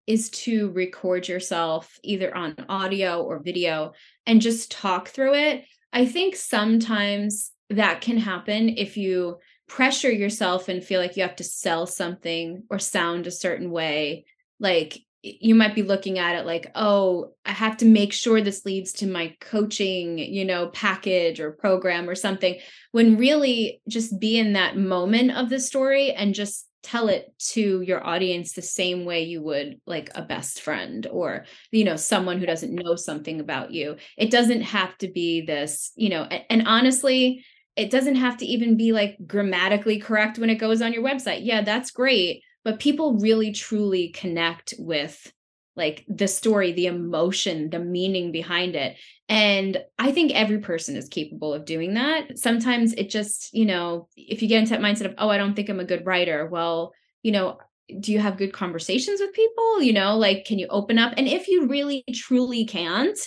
is 0.06 0.30
to 0.30 0.70
record 0.72 1.26
yourself 1.28 1.98
either 2.02 2.34
on 2.34 2.54
audio 2.68 3.22
or 3.22 3.42
video 3.42 3.92
and 4.26 4.40
just 4.40 4.70
talk 4.70 5.08
through 5.08 5.34
it. 5.34 5.64
I 5.92 6.04
think 6.06 6.36
sometimes 6.36 7.52
that 7.70 8.02
can 8.02 8.18
happen 8.18 8.68
if 8.76 8.96
you 8.96 9.38
pressure 9.68 10.10
yourself 10.10 10.68
and 10.68 10.84
feel 10.84 11.00
like 11.00 11.16
you 11.16 11.22
have 11.22 11.36
to 11.36 11.44
sell 11.44 11.86
something 11.86 12.64
or 12.70 12.78
sound 12.78 13.26
a 13.26 13.30
certain 13.30 13.70
way. 13.70 14.24
Like 14.60 14.98
you 15.22 15.54
might 15.54 15.74
be 15.74 15.82
looking 15.82 16.20
at 16.20 16.36
it 16.36 16.46
like 16.46 16.70
oh 16.76 17.32
i 17.44 17.50
have 17.50 17.76
to 17.76 17.84
make 17.84 18.12
sure 18.12 18.40
this 18.40 18.64
leads 18.64 18.92
to 18.92 19.08
my 19.08 19.34
coaching 19.40 20.18
you 20.18 20.44
know 20.44 20.68
package 20.68 21.40
or 21.40 21.50
program 21.50 22.08
or 22.08 22.14
something 22.14 22.56
when 22.92 23.16
really 23.16 23.80
just 23.88 24.20
be 24.20 24.38
in 24.38 24.52
that 24.52 24.76
moment 24.76 25.32
of 25.32 25.48
the 25.48 25.58
story 25.58 26.12
and 26.12 26.32
just 26.32 26.68
tell 26.86 27.08
it 27.08 27.34
to 27.40 27.80
your 27.80 28.06
audience 28.06 28.52
the 28.52 28.62
same 28.62 29.04
way 29.04 29.24
you 29.24 29.42
would 29.42 29.80
like 29.86 30.08
a 30.14 30.22
best 30.22 30.60
friend 30.60 31.08
or 31.10 31.44
you 31.72 31.82
know 31.82 31.96
someone 31.96 32.38
who 32.38 32.46
doesn't 32.46 32.72
know 32.72 32.94
something 32.94 33.40
about 33.40 33.72
you. 33.72 33.96
It 34.16 34.30
doesn't 34.30 34.60
have 34.60 34.96
to 34.98 35.08
be 35.08 35.40
this 35.40 35.90
you 35.96 36.10
know 36.10 36.22
and, 36.22 36.68
honestly 36.68 37.44
it 37.76 37.90
doesn't 37.90 38.16
have 38.16 38.38
to 38.38 38.46
even 38.46 38.76
be 38.76 38.92
like 38.92 39.16
grammatically 39.26 39.98
correct 39.98 40.38
when 40.38 40.50
it 40.50 40.56
goes 40.56 40.80
on 40.80 40.92
your 40.92 41.02
website. 41.02 41.40
Yeah, 41.42 41.62
that's 41.62 41.90
great. 41.90 42.42
But 42.64 42.80
people 42.80 43.18
really 43.18 43.52
truly 43.52 44.08
connect 44.08 44.74
with 44.78 45.32
like 45.76 46.04
the 46.08 46.26
story, 46.26 46.72
the 46.72 46.86
emotion, 46.86 47.68
the 47.68 47.78
meaning 47.78 48.32
behind 48.32 48.74
it. 48.74 48.96
And 49.28 49.76
I 49.98 50.10
think 50.10 50.32
every 50.32 50.58
person 50.58 50.96
is 50.96 51.08
capable 51.08 51.52
of 51.52 51.66
doing 51.66 51.94
that. 51.94 52.38
Sometimes 52.38 52.94
it 52.94 53.10
just, 53.10 53.52
you 53.52 53.66
know, 53.66 54.08
if 54.16 54.40
you 54.40 54.48
get 54.48 54.60
into 54.60 54.70
that 54.70 54.80
mindset 54.80 55.04
of, 55.04 55.14
oh, 55.18 55.28
I 55.28 55.36
don't 55.36 55.54
think 55.54 55.68
I'm 55.68 55.80
a 55.80 55.84
good 55.84 56.06
writer, 56.06 56.46
well, 56.46 56.92
you 57.22 57.30
know, 57.30 57.58
do 58.00 58.10
you 58.10 58.18
have 58.18 58.38
good 58.38 58.52
conversations 58.52 59.20
with 59.20 59.34
people? 59.34 59.82
You 59.82 59.92
know, 59.92 60.16
like, 60.16 60.46
can 60.46 60.58
you 60.58 60.66
open 60.68 60.98
up? 60.98 61.12
And 61.16 61.28
if 61.28 61.46
you 61.46 61.66
really 61.66 62.04
truly 62.14 62.64
can't, 62.64 63.18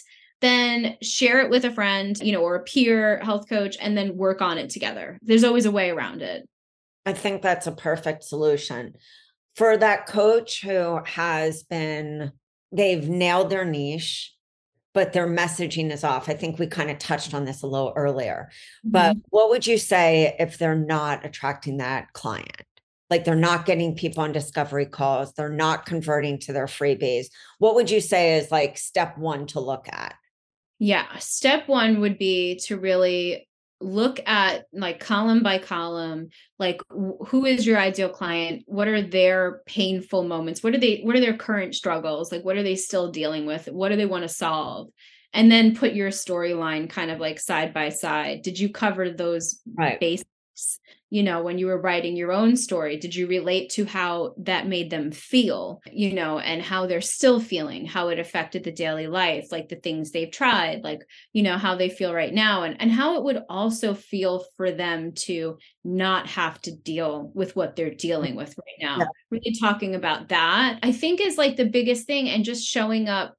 then 0.42 0.98
share 1.02 1.40
it 1.42 1.50
with 1.50 1.66
a 1.66 1.72
friend, 1.72 2.18
you 2.20 2.32
know, 2.32 2.42
or 2.42 2.56
a 2.56 2.64
peer 2.64 3.20
health 3.20 3.50
coach 3.50 3.78
and 3.80 3.98
then 3.98 4.18
work 4.18 4.42
on 4.42 4.58
it 4.58 4.70
together. 4.70 5.18
There's 5.22 5.44
always 5.44 5.66
a 5.66 5.72
way 5.72 5.90
around 5.90 6.22
it. 6.22 6.48
I 7.06 7.14
think 7.14 7.42
that's 7.42 7.68
a 7.68 7.72
perfect 7.72 8.24
solution. 8.24 8.96
For 9.56 9.76
that 9.78 10.06
coach 10.06 10.62
who 10.62 11.02
has 11.06 11.64
been, 11.64 12.32
they've 12.72 13.08
nailed 13.10 13.50
their 13.50 13.66
niche, 13.66 14.34
but 14.94 15.14
their 15.14 15.28
messaging 15.28 15.92
is 15.92 16.04
off. 16.04 16.30
I 16.30 16.34
think 16.34 16.60
we 16.60 16.68
kind 16.68 16.90
of 16.90 17.00
touched 17.00 17.34
on 17.34 17.46
this 17.46 17.62
a 17.62 17.68
little 17.68 17.94
earlier. 17.96 18.50
Mm-hmm. 18.86 18.92
But 18.92 19.18
what 19.30 19.50
would 19.50 19.68
you 19.68 19.78
say 19.78 20.36
if 20.40 20.58
they're 20.58 20.76
not 20.76 21.26
attracting 21.26 21.78
that 21.78 22.14
client? 22.14 22.64
Like 23.10 23.26
they're 23.26 23.36
not 23.36 23.66
getting 23.66 23.96
people 23.96 24.24
on 24.24 24.32
discovery 24.32 24.86
calls, 24.86 25.34
they're 25.34 25.50
not 25.50 25.86
converting 25.86 26.38
to 26.40 26.54
their 26.54 26.68
freebies. 26.68 27.28
What 27.58 27.76
would 27.76 27.90
you 27.90 28.02
say 28.02 28.38
is 28.38 28.52
like 28.52 28.78
step 28.78 29.18
one 29.18 29.48
to 29.48 29.60
look 29.60 29.88
at? 29.90 30.14
Yeah. 30.80 31.18
Step 31.20 31.68
one 31.68 32.00
would 32.00 32.18
be 32.18 32.60
to 32.66 32.78
really 32.78 33.48
look 33.82 34.20
at 34.26 34.66
like 34.74 35.00
column 35.00 35.42
by 35.42 35.58
column 35.58 36.28
like 36.58 36.82
who 36.90 37.46
is 37.46 37.66
your 37.66 37.78
ideal 37.78 38.10
client? 38.10 38.64
What 38.66 38.88
are 38.88 39.02
their 39.02 39.62
painful 39.66 40.24
moments? 40.24 40.64
What 40.64 40.74
are 40.74 40.80
they 40.80 41.02
what 41.02 41.16
are 41.16 41.22
their 41.22 41.38
current 41.38 41.76
struggles? 41.76 42.32
Like 42.32 42.44
what 42.44 42.58
are 42.58 42.64
they 42.64 42.76
still 42.76 43.12
dealing 43.12 43.46
with? 43.46 43.68
What 43.68 43.90
do 43.90 43.96
they 43.96 44.06
want 44.06 44.24
to 44.24 44.30
solve? 44.30 44.90
And 45.32 45.52
then 45.52 45.76
put 45.76 45.94
your 45.94 46.10
storyline 46.10 46.90
kind 46.90 47.12
of 47.12 47.20
like 47.20 47.40
side 47.40 47.74
by 47.74 47.90
side. 47.90 48.42
Did 48.42 48.60
you 48.60 48.70
cover 48.70 49.12
those 49.12 49.62
right. 49.78 50.00
basics 50.00 50.80
you 51.10 51.24
know 51.24 51.42
when 51.42 51.58
you 51.58 51.66
were 51.66 51.82
writing 51.82 52.16
your 52.16 52.32
own 52.32 52.56
story 52.56 52.98
did 52.98 53.16
you 53.16 53.28
relate 53.28 53.70
to 53.70 53.86
how 53.86 54.34
that 54.38 54.68
made 54.68 54.90
them 54.90 55.12
feel 55.12 55.82
you 55.92 56.14
know 56.14 56.40
and 56.40 56.62
how 56.62 56.86
they're 56.86 57.02
still 57.02 57.40
feeling 57.40 57.86
how 57.86 58.10
it 58.10 58.20
affected 58.20 58.64
the 58.64 58.72
daily 58.72 59.08
life 59.08 59.48
like 59.52 59.70
the 59.70 59.76
things 59.76 60.12
they've 60.12 60.32
tried 60.32 60.84
like 60.84 61.02
you 61.34 61.44
know 61.44 61.58
how 61.58 61.76
they 61.76 61.90
feel 61.90 62.14
right 62.14 62.34
now 62.34 62.64
and 62.64 62.80
and 62.80 62.92
how 62.92 63.18
it 63.18 63.24
would 63.24 63.42
also 63.50 63.94
feel 63.94 64.46
for 64.56 64.72
them 64.72 65.12
to 65.14 65.58
not 65.84 66.28
have 66.28 66.62
to 66.62 66.76
deal 66.76 67.32
with 67.34 67.56
what 67.56 67.76
they're 67.76 67.94
dealing 67.94 68.36
with 68.36 68.50
right 68.58 68.88
now 68.88 68.98
yeah. 69.00 69.06
really 69.32 69.56
talking 69.60 69.96
about 69.96 70.30
that 70.30 70.80
i 70.84 70.92
think 70.92 71.20
is 71.20 71.38
like 71.38 71.56
the 71.56 71.66
biggest 71.66 72.06
thing 72.06 72.30
and 72.30 72.46
just 72.46 72.66
showing 72.66 73.10
up 73.10 73.36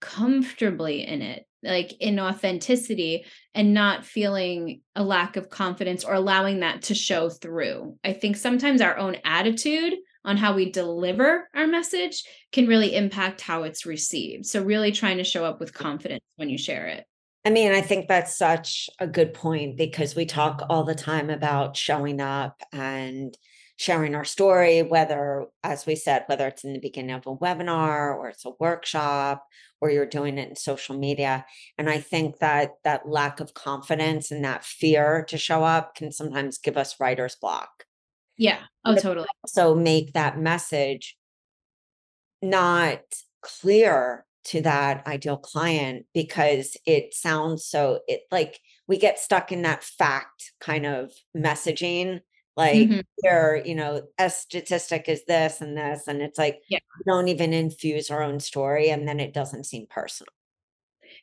comfortably 0.00 1.06
in 1.06 1.22
it 1.22 1.46
like 1.62 1.92
in 2.00 2.18
authenticity 2.18 3.24
and 3.54 3.74
not 3.74 4.04
feeling 4.04 4.80
a 4.96 5.04
lack 5.04 5.36
of 5.36 5.50
confidence 5.50 6.04
or 6.04 6.14
allowing 6.14 6.60
that 6.60 6.82
to 6.82 6.94
show 6.94 7.28
through. 7.28 7.96
I 8.02 8.12
think 8.12 8.36
sometimes 8.36 8.80
our 8.80 8.96
own 8.98 9.16
attitude 9.24 9.94
on 10.24 10.36
how 10.36 10.54
we 10.54 10.70
deliver 10.70 11.48
our 11.54 11.66
message 11.66 12.24
can 12.52 12.66
really 12.66 12.94
impact 12.94 13.40
how 13.40 13.64
it's 13.64 13.86
received. 13.86 14.46
So, 14.46 14.62
really 14.62 14.92
trying 14.92 15.18
to 15.18 15.24
show 15.24 15.44
up 15.44 15.60
with 15.60 15.74
confidence 15.74 16.24
when 16.36 16.48
you 16.48 16.58
share 16.58 16.86
it. 16.86 17.04
I 17.44 17.50
mean, 17.50 17.72
I 17.72 17.80
think 17.80 18.06
that's 18.06 18.38
such 18.38 18.88
a 19.00 19.06
good 19.06 19.34
point 19.34 19.76
because 19.76 20.14
we 20.14 20.26
talk 20.26 20.62
all 20.70 20.84
the 20.84 20.94
time 20.94 21.28
about 21.28 21.76
showing 21.76 22.20
up 22.20 22.62
and 22.72 23.36
sharing 23.76 24.14
our 24.14 24.24
story, 24.24 24.82
whether, 24.82 25.46
as 25.64 25.86
we 25.86 25.96
said, 25.96 26.24
whether 26.26 26.46
it's 26.46 26.64
in 26.64 26.72
the 26.72 26.78
beginning 26.78 27.14
of 27.14 27.26
a 27.26 27.36
webinar 27.36 28.16
or 28.16 28.28
it's 28.28 28.44
a 28.44 28.52
workshop 28.60 29.46
or 29.80 29.90
you're 29.90 30.06
doing 30.06 30.38
it 30.38 30.48
in 30.48 30.56
social 30.56 30.96
media. 30.96 31.44
And 31.76 31.90
I 31.90 31.98
think 31.98 32.38
that 32.38 32.72
that 32.84 33.08
lack 33.08 33.40
of 33.40 33.54
confidence 33.54 34.30
and 34.30 34.44
that 34.44 34.64
fear 34.64 35.24
to 35.28 35.38
show 35.38 35.64
up 35.64 35.96
can 35.96 36.12
sometimes 36.12 36.58
give 36.58 36.76
us 36.76 37.00
writer's 37.00 37.34
block. 37.34 37.84
Yeah. 38.36 38.58
Oh, 38.84 38.94
totally. 38.94 39.26
So 39.46 39.74
make 39.74 40.12
that 40.12 40.38
message 40.38 41.16
not 42.40 43.00
clear 43.40 44.24
to 44.44 44.60
that 44.62 45.06
ideal 45.06 45.36
client 45.36 46.06
because 46.12 46.76
it 46.86 47.14
sounds 47.14 47.64
so 47.64 48.00
it 48.08 48.22
like 48.32 48.58
we 48.88 48.98
get 48.98 49.18
stuck 49.18 49.52
in 49.52 49.62
that 49.62 49.84
fact 49.84 50.52
kind 50.60 50.84
of 50.84 51.12
messaging 51.36 52.20
like 52.56 52.74
mm-hmm. 52.74 53.00
here 53.22 53.62
you 53.64 53.74
know 53.74 54.02
a 54.18 54.28
statistic 54.28 55.08
is 55.08 55.24
this 55.26 55.60
and 55.60 55.76
this 55.76 56.06
and 56.06 56.20
it's 56.20 56.38
like 56.38 56.60
yeah. 56.68 56.78
don't 57.06 57.28
even 57.28 57.52
infuse 57.52 58.10
our 58.10 58.22
own 58.22 58.38
story 58.38 58.90
and 58.90 59.06
then 59.08 59.20
it 59.20 59.32
doesn't 59.32 59.64
seem 59.64 59.86
personal 59.88 60.32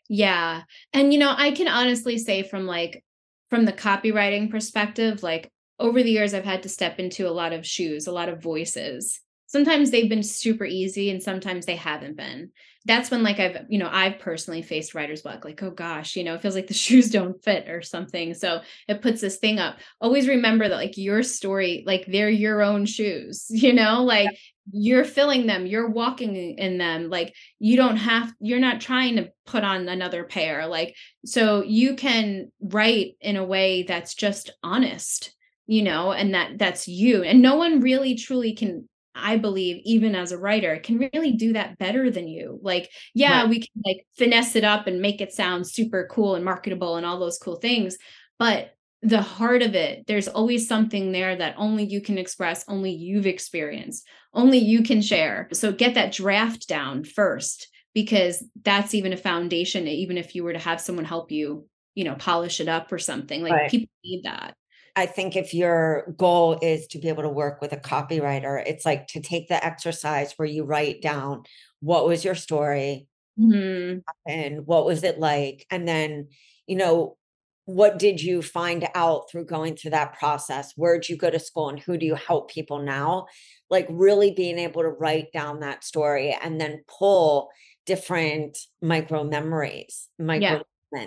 yeah 0.07 0.63
and 0.93 1.13
you 1.13 1.19
know 1.19 1.33
i 1.37 1.51
can 1.51 1.67
honestly 1.67 2.17
say 2.17 2.43
from 2.43 2.65
like 2.65 3.03
from 3.49 3.65
the 3.65 3.73
copywriting 3.73 4.49
perspective 4.49 5.21
like 5.23 5.51
over 5.79 6.01
the 6.01 6.11
years 6.11 6.33
i've 6.33 6.45
had 6.45 6.63
to 6.63 6.69
step 6.69 6.99
into 6.99 7.27
a 7.27 7.31
lot 7.31 7.53
of 7.53 7.65
shoes 7.65 8.07
a 8.07 8.11
lot 8.11 8.29
of 8.29 8.41
voices 8.41 9.19
sometimes 9.45 9.91
they've 9.91 10.09
been 10.09 10.23
super 10.23 10.65
easy 10.65 11.09
and 11.09 11.21
sometimes 11.21 11.65
they 11.65 11.75
haven't 11.75 12.17
been 12.17 12.51
that's 12.89 13.12
when 13.12 13.21
like 13.21 13.39
i've 13.39 13.65
you 13.69 13.78
know 13.78 13.88
i've 13.91 14.17
personally 14.17 14.63
faced 14.63 14.95
writer's 14.95 15.21
block 15.21 15.45
like 15.45 15.62
oh 15.62 15.69
gosh 15.69 16.15
you 16.15 16.23
know 16.23 16.34
it 16.34 16.41
feels 16.41 16.56
like 16.56 16.65
the 16.65 16.73
shoes 16.86 17.12
don't 17.12 17.41
fit 17.43 17.69
or 17.69 17.84
something 17.84 18.34
so 18.34 18.62
it 18.88 19.02
puts 19.02 19.21
this 19.21 19.38
thing 19.38 19.60
up 19.60 19.78
always 20.02 20.28
remember 20.28 20.67
that 20.67 20.75
like 20.75 20.97
your 20.97 21.21
story 21.21 21.84
like 21.86 22.06
they're 22.08 22.30
your 22.30 22.63
own 22.63 22.86
shoes 22.86 23.45
you 23.49 23.73
know 23.73 24.04
like 24.04 24.25
yeah. 24.25 24.38
you're 24.71 25.06
filling 25.06 25.45
them 25.45 25.67
you're 25.67 25.89
walking 25.89 26.36
in 26.36 26.80
them 26.80 27.12
like 27.12 27.36
you 27.60 27.78
don't 27.78 27.97
have 27.97 28.34
you're 28.39 28.60
not 28.60 28.82
trying 28.82 29.17
to 29.17 29.30
put 29.45 29.63
on 29.63 29.88
another 29.88 30.23
pair 30.23 30.65
like 30.65 30.95
so 31.25 31.63
you 31.63 31.95
can 31.95 32.52
write 32.60 33.15
in 33.21 33.38
a 33.38 33.45
way 33.45 33.84
that's 33.84 34.15
just 34.15 34.49
honest 34.63 35.36
you 35.67 35.84
know 35.84 36.12
and 36.12 36.34
that 36.34 36.58
that's 36.58 36.88
you 36.88 37.21
and 37.21 37.39
no 37.39 37.56
one 37.56 37.82
really 37.82 38.15
truly 38.15 38.56
can 38.56 38.89
I 39.21 39.38
believe, 39.38 39.82
even 39.86 40.15
as 40.15 40.32
a 40.32 40.38
writer, 40.38 40.79
can 40.79 40.97
really 40.97 41.34
do 41.34 41.53
that 41.53 41.77
better 41.77 42.10
than 42.10 42.27
you. 42.27 42.60
Like, 42.62 42.89
yeah, 43.13 43.41
right. 43.41 43.49
we 43.49 43.60
can 43.60 43.82
like 43.86 44.05
finesse 44.17 44.55
it 44.55 44.63
up 44.63 44.88
and 44.88 45.01
make 45.01 45.21
it 45.21 45.34
sound 45.34 45.67
super 45.67 46.08
cool 46.12 46.36
and 46.36 46.45
marketable 46.45 46.95
and 46.95 47.05
all 47.05 47.19
those 47.19 47.38
cool 47.38 47.58
things. 47.58 47.97
But 48.38 48.75
the 49.01 49.21
heart 49.21 49.62
of 49.62 49.75
it, 49.75 50.05
there's 50.08 50.27
always 50.27 50.67
something 50.67 51.12
there 51.12 51.36
that 51.36 51.55
only 51.58 51.86
you 51.86 52.01
can 52.01 52.17
express, 52.17 52.65
only 52.67 52.91
you've 52.91 53.27
experienced, 53.27 54.05
only 54.34 54.58
you 54.58 54.84
can 54.84 55.01
share. 55.01 55.47
So 55.53 55.71
get 55.71 55.93
that 55.93 56.12
draft 56.12 56.67
down 56.67 57.03
first, 57.03 57.69
because 57.93 58.43
that's 58.63 58.93
even 58.93 59.13
a 59.13 59.17
foundation, 59.17 59.88
even 59.88 60.17
if 60.17 60.36
you 60.36 60.43
were 60.43 60.53
to 60.53 60.60
have 60.60 60.82
someone 60.82 61.05
help 61.05 61.32
you, 61.32 61.65
you 61.95 62.03
know, 62.03 62.15
polish 62.15 62.60
it 62.60 62.67
up 62.67 62.91
or 62.91 62.99
something. 62.99 63.41
Like 63.41 63.53
right. 63.53 63.71
people 63.71 63.89
need 64.03 64.23
that. 64.23 64.55
I 64.95 65.06
think 65.06 65.36
if 65.36 65.54
your 65.54 66.13
goal 66.17 66.58
is 66.62 66.88
to 66.88 66.99
be 66.99 67.10
able 67.10 67.23
to 67.23 67.30
work 67.30 67.62
with 67.62 67.73
a 67.73 67.78
copywriter, 67.78 68.62
it's 68.65 68.86
like 68.86 69.08
to 69.08 69.21
take 69.21 69.47
the 69.47 69.63
exercise 69.63 70.34
where 70.36 70.47
you 70.47 70.63
write 70.63 71.02
down 71.02 71.43
what 71.80 72.08
was 72.08 72.25
your 72.25 72.36
story 72.36 73.08
mm-hmm. 73.39 73.99
and 74.28 74.65
what 74.65 74.86
was 74.86 75.04
it 75.04 75.19
like? 75.19 75.65
And 75.71 75.88
then, 75.88 76.28
you 76.67 76.75
know, 76.75 77.17
what 77.65 77.99
did 77.99 78.21
you 78.21 78.41
find 78.41 78.88
out 78.95 79.30
through 79.30 79.45
going 79.45 79.75
through 79.75 79.91
that 79.91 80.17
process? 80.17 80.73
Where'd 80.75 81.08
you 81.08 81.15
go 81.15 81.30
to 81.30 81.39
school 81.39 81.69
and 81.69 81.80
who 81.80 81.97
do 81.97 82.06
you 82.06 82.15
help 82.15 82.49
people 82.49 82.80
now? 82.80 83.28
Like 83.69 83.88
really 83.89 84.32
being 84.32 84.58
able 84.58 84.82
to 84.82 84.89
write 84.89 85.32
down 85.32 85.60
that 85.60 85.84
story 85.84 86.36
and 86.41 86.60
then 86.60 86.84
pull 86.88 87.49
different 87.86 88.58
micro 88.82 89.23
memories, 89.23 90.10
micro 90.17 90.47
yeah 90.47 90.62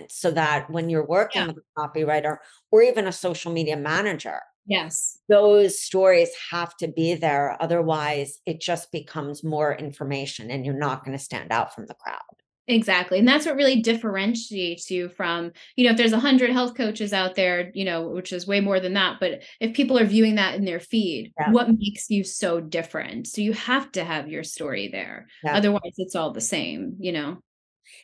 so 0.09 0.31
that 0.31 0.71
when 0.71 0.89
you're 0.89 1.07
working 1.07 1.43
yeah. 1.43 1.49
with 1.49 1.59
a 1.59 1.81
copywriter 1.81 2.37
or 2.71 2.83
even 2.83 3.07
a 3.07 3.13
social 3.13 3.53
media 3.53 3.77
manager, 3.77 4.41
yes, 4.67 5.19
those 5.29 5.81
stories 5.81 6.31
have 6.51 6.77
to 6.77 6.89
be 6.89 7.15
there. 7.15 7.57
Otherwise, 7.61 8.39
it 8.47 8.61
just 8.61 8.93
becomes 8.93 9.43
more 9.43 9.75
information 9.75 10.51
and 10.51 10.65
you're 10.65 10.75
not 10.75 11.05
going 11.05 11.17
to 11.17 11.23
stand 11.23 11.53
out 11.53 11.75
from 11.75 11.87
the 11.87 11.95
crowd. 11.95 12.21
Exactly. 12.69 13.19
And 13.19 13.27
that's 13.27 13.45
what 13.45 13.57
really 13.57 13.83
differentiates 13.83 14.89
you 14.89 15.09
from, 15.09 15.51
you 15.75 15.85
know, 15.85 15.91
if 15.91 15.97
there's 15.97 16.13
a 16.13 16.21
hundred 16.21 16.51
health 16.51 16.77
coaches 16.77 17.13
out 17.13 17.35
there, 17.35 17.73
you 17.75 17.85
know, 17.85 18.09
which 18.09 18.33
is 18.33 18.47
way 18.47 18.61
more 18.61 18.79
than 18.79 18.95
that. 18.95 19.17
But 19.19 19.43
if 19.61 19.75
people 19.75 19.99
are 19.99 20.05
viewing 20.05 20.37
that 20.37 20.55
in 20.55 20.65
their 20.65 20.79
feed, 20.79 21.33
yeah. 21.39 21.51
what 21.51 21.69
makes 21.69 22.09
you 22.09 22.23
so 22.23 22.61
different? 22.61 23.27
So 23.27 23.41
you 23.41 23.53
have 23.53 23.91
to 23.93 24.05
have 24.05 24.29
your 24.29 24.45
story 24.45 24.89
there. 24.89 25.27
Yeah. 25.43 25.57
Otherwise, 25.57 25.95
it's 25.97 26.15
all 26.15 26.31
the 26.31 26.41
same, 26.41 26.97
you 27.01 27.11
know? 27.11 27.39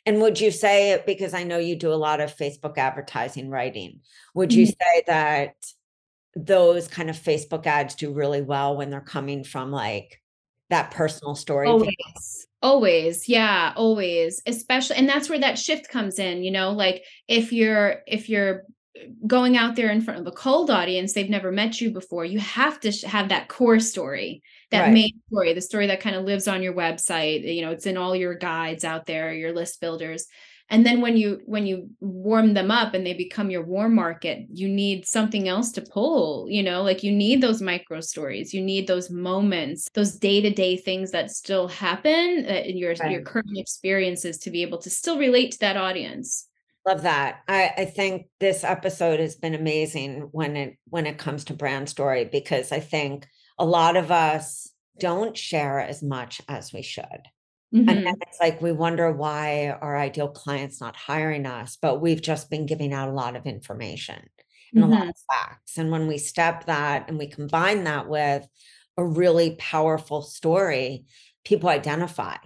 And 0.06 0.20
would 0.20 0.40
you 0.40 0.50
say, 0.50 1.02
because 1.06 1.34
I 1.34 1.44
know 1.44 1.58
you 1.58 1.76
do 1.76 1.92
a 1.92 1.94
lot 1.94 2.20
of 2.20 2.36
Facebook 2.36 2.78
advertising 2.78 3.50
writing, 3.50 4.00
would 4.34 4.52
you 4.52 4.66
mm-hmm. 4.66 4.96
say 4.96 5.02
that 5.06 5.54
those 6.34 6.88
kind 6.88 7.10
of 7.10 7.16
Facebook 7.16 7.66
ads 7.66 7.94
do 7.94 8.12
really 8.12 8.42
well 8.42 8.76
when 8.76 8.90
they're 8.90 9.00
coming 9.00 9.44
from 9.44 9.70
like 9.70 10.20
that 10.70 10.90
personal 10.90 11.34
story? 11.34 11.68
Always. 11.68 12.46
Always. 12.60 13.28
Yeah, 13.28 13.72
always. 13.76 14.42
Especially 14.46 14.96
and 14.96 15.08
that's 15.08 15.28
where 15.28 15.40
that 15.40 15.58
shift 15.58 15.88
comes 15.88 16.18
in, 16.18 16.42
you 16.42 16.50
know, 16.50 16.72
like 16.72 17.04
if 17.28 17.52
you're 17.52 18.02
if 18.06 18.28
you're 18.28 18.64
going 19.26 19.56
out 19.56 19.76
there 19.76 19.90
in 19.90 20.00
front 20.00 20.20
of 20.20 20.26
a 20.26 20.32
cold 20.32 20.70
audience, 20.70 21.12
they've 21.12 21.30
never 21.30 21.50
met 21.52 21.80
you 21.80 21.90
before. 21.90 22.24
You 22.24 22.38
have 22.40 22.80
to 22.80 22.92
have 23.06 23.28
that 23.28 23.48
core 23.48 23.80
story, 23.80 24.42
that 24.70 24.82
right. 24.82 24.92
main 24.92 25.20
story, 25.28 25.52
the 25.52 25.60
story 25.60 25.86
that 25.88 26.00
kind 26.00 26.16
of 26.16 26.24
lives 26.24 26.48
on 26.48 26.62
your 26.62 26.74
website. 26.74 27.54
You 27.54 27.62
know, 27.62 27.70
it's 27.70 27.86
in 27.86 27.96
all 27.96 28.14
your 28.14 28.34
guides 28.34 28.84
out 28.84 29.06
there, 29.06 29.32
your 29.32 29.52
list 29.52 29.80
builders 29.80 30.26
and 30.70 30.84
then 30.84 31.00
when 31.00 31.16
you 31.16 31.40
when 31.46 31.66
you 31.66 31.88
warm 32.00 32.54
them 32.54 32.70
up 32.70 32.94
and 32.94 33.06
they 33.06 33.14
become 33.14 33.50
your 33.50 33.64
warm 33.64 33.94
market 33.94 34.46
you 34.50 34.68
need 34.68 35.06
something 35.06 35.48
else 35.48 35.72
to 35.72 35.82
pull 35.82 36.46
you 36.48 36.62
know 36.62 36.82
like 36.82 37.02
you 37.02 37.12
need 37.12 37.40
those 37.40 37.62
micro 37.62 38.00
stories 38.00 38.52
you 38.52 38.60
need 38.60 38.86
those 38.86 39.10
moments 39.10 39.88
those 39.94 40.16
day-to-day 40.16 40.76
things 40.76 41.10
that 41.10 41.30
still 41.30 41.68
happen 41.68 42.44
uh, 42.48 42.52
in 42.52 42.76
your 42.76 42.94
right. 42.94 43.10
your 43.10 43.22
current 43.22 43.56
experiences 43.56 44.38
to 44.38 44.50
be 44.50 44.62
able 44.62 44.78
to 44.78 44.90
still 44.90 45.18
relate 45.18 45.52
to 45.52 45.58
that 45.60 45.76
audience 45.76 46.47
love 46.88 47.02
that 47.02 47.40
I, 47.48 47.72
I 47.78 47.84
think 47.84 48.26
this 48.40 48.64
episode 48.64 49.20
has 49.20 49.36
been 49.36 49.54
amazing 49.54 50.28
when 50.32 50.56
it 50.56 50.78
when 50.86 51.06
it 51.06 51.18
comes 51.18 51.44
to 51.44 51.54
brand 51.54 51.88
story 51.88 52.24
because 52.24 52.72
i 52.72 52.80
think 52.80 53.26
a 53.58 53.64
lot 53.64 53.96
of 53.96 54.10
us 54.10 54.70
don't 54.98 55.36
share 55.36 55.80
as 55.80 56.02
much 56.02 56.40
as 56.48 56.72
we 56.72 56.82
should 56.82 57.22
Mm-hmm. 57.74 57.88
And 57.88 58.06
then 58.06 58.14
it's 58.22 58.40
like 58.40 58.62
we 58.62 58.72
wonder 58.72 59.12
why 59.12 59.68
our 59.68 59.96
ideal 59.96 60.28
client's 60.28 60.80
not 60.80 60.96
hiring 60.96 61.44
us, 61.44 61.76
but 61.80 62.00
we've 62.00 62.22
just 62.22 62.50
been 62.50 62.66
giving 62.66 62.94
out 62.94 63.08
a 63.08 63.12
lot 63.12 63.36
of 63.36 63.46
information 63.46 64.28
and 64.72 64.82
mm-hmm. 64.82 64.90
a 64.90 64.94
lot 64.94 65.00
mm-hmm. 65.02 65.10
of 65.10 65.16
facts. 65.30 65.76
And 65.76 65.90
when 65.90 66.06
we 66.06 66.18
step 66.18 66.66
that 66.66 67.08
and 67.08 67.18
we 67.18 67.26
combine 67.26 67.84
that 67.84 68.08
with 68.08 68.46
a 68.96 69.04
really 69.04 69.56
powerful 69.58 70.22
story, 70.22 71.04
people 71.44 71.68
identify. 71.68 72.36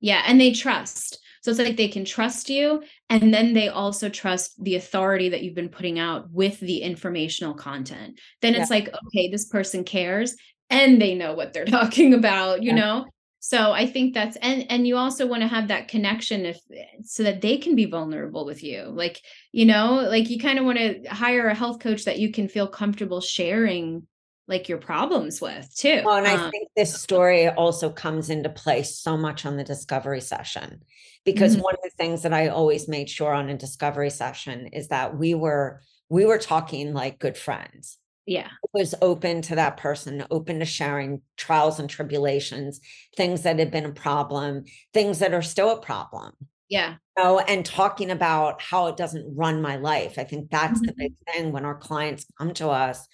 Yeah, 0.00 0.22
and 0.26 0.40
they 0.40 0.52
trust. 0.52 1.18
So 1.42 1.50
it's 1.50 1.60
like 1.60 1.76
they 1.76 1.88
can 1.88 2.04
trust 2.04 2.50
you. 2.50 2.82
And 3.08 3.32
then 3.32 3.54
they 3.54 3.68
also 3.68 4.08
trust 4.08 4.62
the 4.62 4.74
authority 4.74 5.30
that 5.30 5.42
you've 5.42 5.54
been 5.54 5.68
putting 5.68 5.98
out 5.98 6.30
with 6.30 6.58
the 6.60 6.78
informational 6.82 7.54
content. 7.54 8.20
Then 8.42 8.54
it's 8.54 8.70
yeah. 8.70 8.76
like, 8.76 8.88
okay, 9.06 9.30
this 9.30 9.46
person 9.46 9.84
cares 9.84 10.36
and 10.68 11.00
they 11.00 11.14
know 11.14 11.34
what 11.34 11.52
they're 11.52 11.64
talking 11.78 12.12
about, 12.14 12.62
you 12.62 12.70
yeah. 12.70 12.76
know? 12.76 13.06
so 13.40 13.72
i 13.72 13.86
think 13.86 14.14
that's 14.14 14.36
and 14.38 14.66
and 14.70 14.86
you 14.86 14.96
also 14.96 15.26
want 15.26 15.42
to 15.42 15.48
have 15.48 15.68
that 15.68 15.88
connection 15.88 16.44
if 16.44 16.60
so 17.04 17.22
that 17.22 17.40
they 17.40 17.56
can 17.56 17.74
be 17.74 17.84
vulnerable 17.84 18.44
with 18.44 18.62
you 18.62 18.84
like 18.84 19.20
you 19.52 19.64
know 19.64 20.06
like 20.08 20.28
you 20.28 20.38
kind 20.38 20.58
of 20.58 20.64
want 20.64 20.78
to 20.78 21.02
hire 21.08 21.48
a 21.48 21.54
health 21.54 21.78
coach 21.78 22.04
that 22.04 22.18
you 22.18 22.32
can 22.32 22.48
feel 22.48 22.66
comfortable 22.66 23.20
sharing 23.20 24.06
like 24.48 24.68
your 24.68 24.78
problems 24.78 25.40
with 25.40 25.72
too 25.76 26.02
well, 26.04 26.16
and 26.16 26.26
i 26.26 26.34
um, 26.34 26.50
think 26.50 26.68
this 26.76 27.00
story 27.00 27.48
also 27.48 27.90
comes 27.90 28.30
into 28.30 28.48
play 28.48 28.82
so 28.82 29.16
much 29.16 29.46
on 29.46 29.56
the 29.56 29.64
discovery 29.64 30.20
session 30.20 30.82
because 31.24 31.52
mm-hmm. 31.52 31.62
one 31.62 31.74
of 31.74 31.80
the 31.84 31.90
things 31.96 32.22
that 32.22 32.32
i 32.32 32.48
always 32.48 32.88
made 32.88 33.08
sure 33.08 33.32
on 33.32 33.48
a 33.48 33.56
discovery 33.56 34.10
session 34.10 34.66
is 34.68 34.88
that 34.88 35.16
we 35.16 35.34
were 35.34 35.80
we 36.08 36.24
were 36.24 36.38
talking 36.38 36.92
like 36.92 37.18
good 37.18 37.36
friends. 37.36 37.98
Yeah. 38.26 38.48
Was 38.74 38.94
open 39.00 39.40
to 39.42 39.54
that 39.54 39.78
person 39.78 40.24
open 40.30 40.58
to 40.58 40.66
sharing 40.66 41.22
trials 41.36 41.80
and 41.80 41.88
tribulations 41.88 42.80
things 43.16 43.42
that 43.42 43.58
had 43.58 43.70
been 43.70 43.86
a 43.86 43.92
problem 43.92 44.64
things 44.92 45.20
that 45.20 45.32
are 45.32 45.42
still 45.42 45.70
a 45.70 45.80
problem. 45.80 46.32
Yeah. 46.68 46.96
Know, 47.16 47.38
and 47.38 47.64
talking 47.64 48.10
about 48.10 48.60
how 48.60 48.88
it 48.88 48.98
doesn't 48.98 49.34
run 49.34 49.62
my 49.62 49.76
life. 49.76 50.18
I 50.18 50.24
think 50.24 50.50
that's 50.50 50.78
mm-hmm. 50.78 50.86
the 50.86 50.94
big 50.96 51.12
thing 51.26 51.52
when 51.52 51.64
our 51.64 51.74
clients 51.74 52.26
come 52.36 52.52
to 52.54 52.68
us 52.68 53.08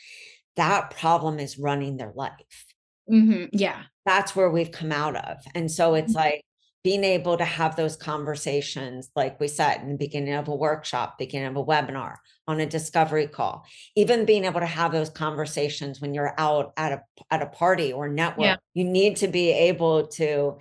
that 0.56 0.90
problem 0.90 1.38
is 1.38 1.58
running 1.58 1.96
their 1.96 2.12
life 2.14 2.66
mm-hmm. 3.10 3.44
yeah 3.52 3.82
that's 4.06 4.36
where 4.36 4.50
we've 4.50 4.72
come 4.72 4.92
out 4.92 5.16
of 5.16 5.38
and 5.54 5.70
so 5.70 5.94
it's 5.94 6.12
mm-hmm. 6.12 6.20
like 6.20 6.44
being 6.84 7.02
able 7.02 7.38
to 7.38 7.44
have 7.46 7.76
those 7.76 7.96
conversations, 7.96 9.10
like 9.16 9.40
we 9.40 9.48
said 9.48 9.80
in 9.80 9.92
the 9.92 9.96
beginning 9.96 10.34
of 10.34 10.48
a 10.48 10.54
workshop, 10.54 11.16
beginning 11.18 11.48
of 11.48 11.56
a 11.56 11.64
webinar, 11.64 12.16
on 12.46 12.60
a 12.60 12.66
discovery 12.66 13.26
call, 13.26 13.64
even 13.96 14.26
being 14.26 14.44
able 14.44 14.60
to 14.60 14.66
have 14.66 14.92
those 14.92 15.08
conversations 15.08 16.02
when 16.02 16.12
you're 16.12 16.34
out 16.36 16.74
at 16.76 16.92
a 16.92 17.02
at 17.30 17.40
a 17.40 17.46
party 17.46 17.90
or 17.90 18.06
network, 18.06 18.44
yeah. 18.44 18.56
you 18.74 18.84
need 18.84 19.16
to 19.16 19.28
be 19.28 19.50
able 19.50 20.06
to 20.08 20.58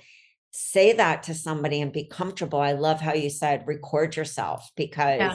say 0.52 0.94
that 0.94 1.24
to 1.24 1.34
somebody 1.34 1.82
and 1.82 1.92
be 1.92 2.06
comfortable. 2.06 2.62
I 2.62 2.72
love 2.72 3.02
how 3.02 3.14
you 3.14 3.30
said 3.30 3.68
record 3.68 4.16
yourself 4.16 4.72
because 4.78 5.20
yeah. 5.20 5.34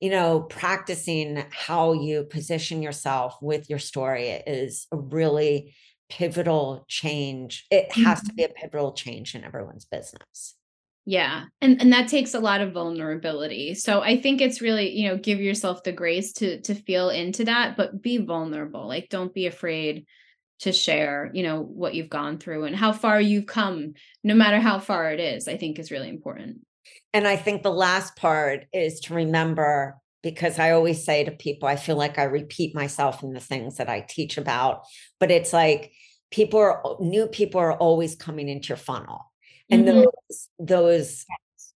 You 0.00 0.10
know, 0.10 0.40
practicing 0.40 1.44
how 1.50 1.92
you 1.92 2.24
position 2.24 2.82
yourself 2.82 3.36
with 3.42 3.68
your 3.68 3.78
story 3.78 4.28
is 4.28 4.86
a 4.90 4.96
really 4.96 5.74
pivotal 6.08 6.84
change. 6.88 7.66
It 7.70 7.92
has 7.92 8.18
mm-hmm. 8.18 8.26
to 8.26 8.34
be 8.34 8.44
a 8.44 8.48
pivotal 8.48 8.92
change 8.92 9.34
in 9.34 9.44
everyone's 9.44 9.84
business. 9.84 10.56
Yeah. 11.06 11.44
And 11.60 11.80
and 11.80 11.92
that 11.92 12.08
takes 12.08 12.34
a 12.34 12.40
lot 12.40 12.60
of 12.60 12.72
vulnerability. 12.72 13.74
So 13.74 14.00
I 14.00 14.20
think 14.20 14.40
it's 14.40 14.60
really, 14.60 14.90
you 14.90 15.08
know, 15.08 15.16
give 15.16 15.40
yourself 15.40 15.82
the 15.82 15.92
grace 15.92 16.32
to 16.34 16.60
to 16.62 16.74
feel 16.74 17.10
into 17.10 17.44
that, 17.44 17.76
but 17.76 18.02
be 18.02 18.18
vulnerable. 18.18 18.86
Like 18.86 19.08
don't 19.08 19.34
be 19.34 19.46
afraid 19.46 20.06
to 20.60 20.72
share, 20.72 21.30
you 21.32 21.42
know, 21.42 21.62
what 21.62 21.94
you've 21.94 22.10
gone 22.10 22.38
through 22.38 22.64
and 22.64 22.76
how 22.76 22.92
far 22.92 23.20
you've 23.20 23.46
come, 23.46 23.94
no 24.22 24.34
matter 24.34 24.60
how 24.60 24.78
far 24.78 25.10
it 25.10 25.18
is, 25.18 25.48
I 25.48 25.56
think 25.56 25.78
is 25.78 25.90
really 25.90 26.10
important. 26.10 26.58
And 27.12 27.26
I 27.26 27.36
think 27.36 27.62
the 27.62 27.72
last 27.72 28.16
part 28.16 28.66
is 28.72 29.00
to 29.00 29.14
remember 29.14 29.96
because 30.22 30.58
I 30.58 30.72
always 30.72 31.04
say 31.04 31.24
to 31.24 31.30
people, 31.30 31.68
I 31.68 31.76
feel 31.76 31.96
like 31.96 32.18
I 32.18 32.24
repeat 32.24 32.74
myself 32.74 33.22
in 33.22 33.32
the 33.32 33.40
things 33.40 33.76
that 33.76 33.88
I 33.88 34.04
teach 34.06 34.36
about, 34.36 34.82
but 35.18 35.30
it's 35.30 35.52
like 35.52 35.92
people 36.30 36.60
are 36.60 36.82
new 37.00 37.26
people 37.26 37.60
are 37.60 37.76
always 37.76 38.14
coming 38.14 38.48
into 38.48 38.68
your 38.68 38.76
funnel. 38.76 39.32
And 39.70 39.86
mm-hmm. 39.86 40.00
those 40.00 40.48
those 40.58 41.26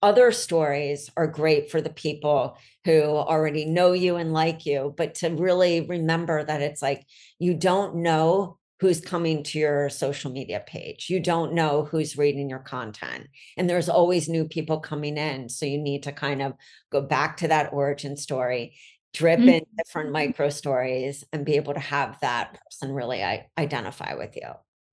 other 0.01 0.33
stories 0.33 1.09
are 1.15 1.27
great 1.27 1.71
for 1.71 1.79
the 1.79 1.89
people 1.89 2.57
who 2.83 3.01
already 3.01 3.63
know 3.63 3.93
you 3.93 4.17
and 4.17 4.33
like 4.33 4.65
you, 4.65 4.93
but 4.97 5.15
to 5.15 5.29
really 5.29 5.81
remember 5.81 6.43
that 6.43 6.61
it's 6.61 6.81
like 6.81 7.05
you 7.39 7.53
don't 7.53 7.95
know 7.95 8.57
who's 8.83 8.99
coming 8.99 9.43
to 9.43 9.57
your 9.57 9.89
social 9.89 10.29
media 10.29 10.61
page. 10.67 11.09
You 11.09 11.21
don't 11.21 11.53
know 11.53 11.85
who's 11.85 12.17
reading 12.17 12.49
your 12.49 12.59
content. 12.59 13.27
And 13.55 13.69
there's 13.69 13.87
always 13.87 14.27
new 14.27 14.43
people 14.43 14.81
coming 14.81 15.15
in. 15.15 15.47
So 15.47 15.65
you 15.65 15.77
need 15.77 16.03
to 16.03 16.11
kind 16.11 16.41
of 16.41 16.55
go 16.91 16.99
back 16.99 17.37
to 17.37 17.47
that 17.47 17.71
origin 17.71 18.17
story, 18.17 18.75
drip 19.13 19.39
mm-hmm. 19.39 19.47
in 19.47 19.65
different 19.77 20.11
micro 20.11 20.49
stories, 20.49 21.23
and 21.31 21.45
be 21.45 21.53
able 21.53 21.75
to 21.75 21.79
have 21.79 22.19
that 22.19 22.59
person 22.65 22.91
really 22.91 23.23
identify 23.57 24.15
with 24.15 24.35
you. 24.35 24.49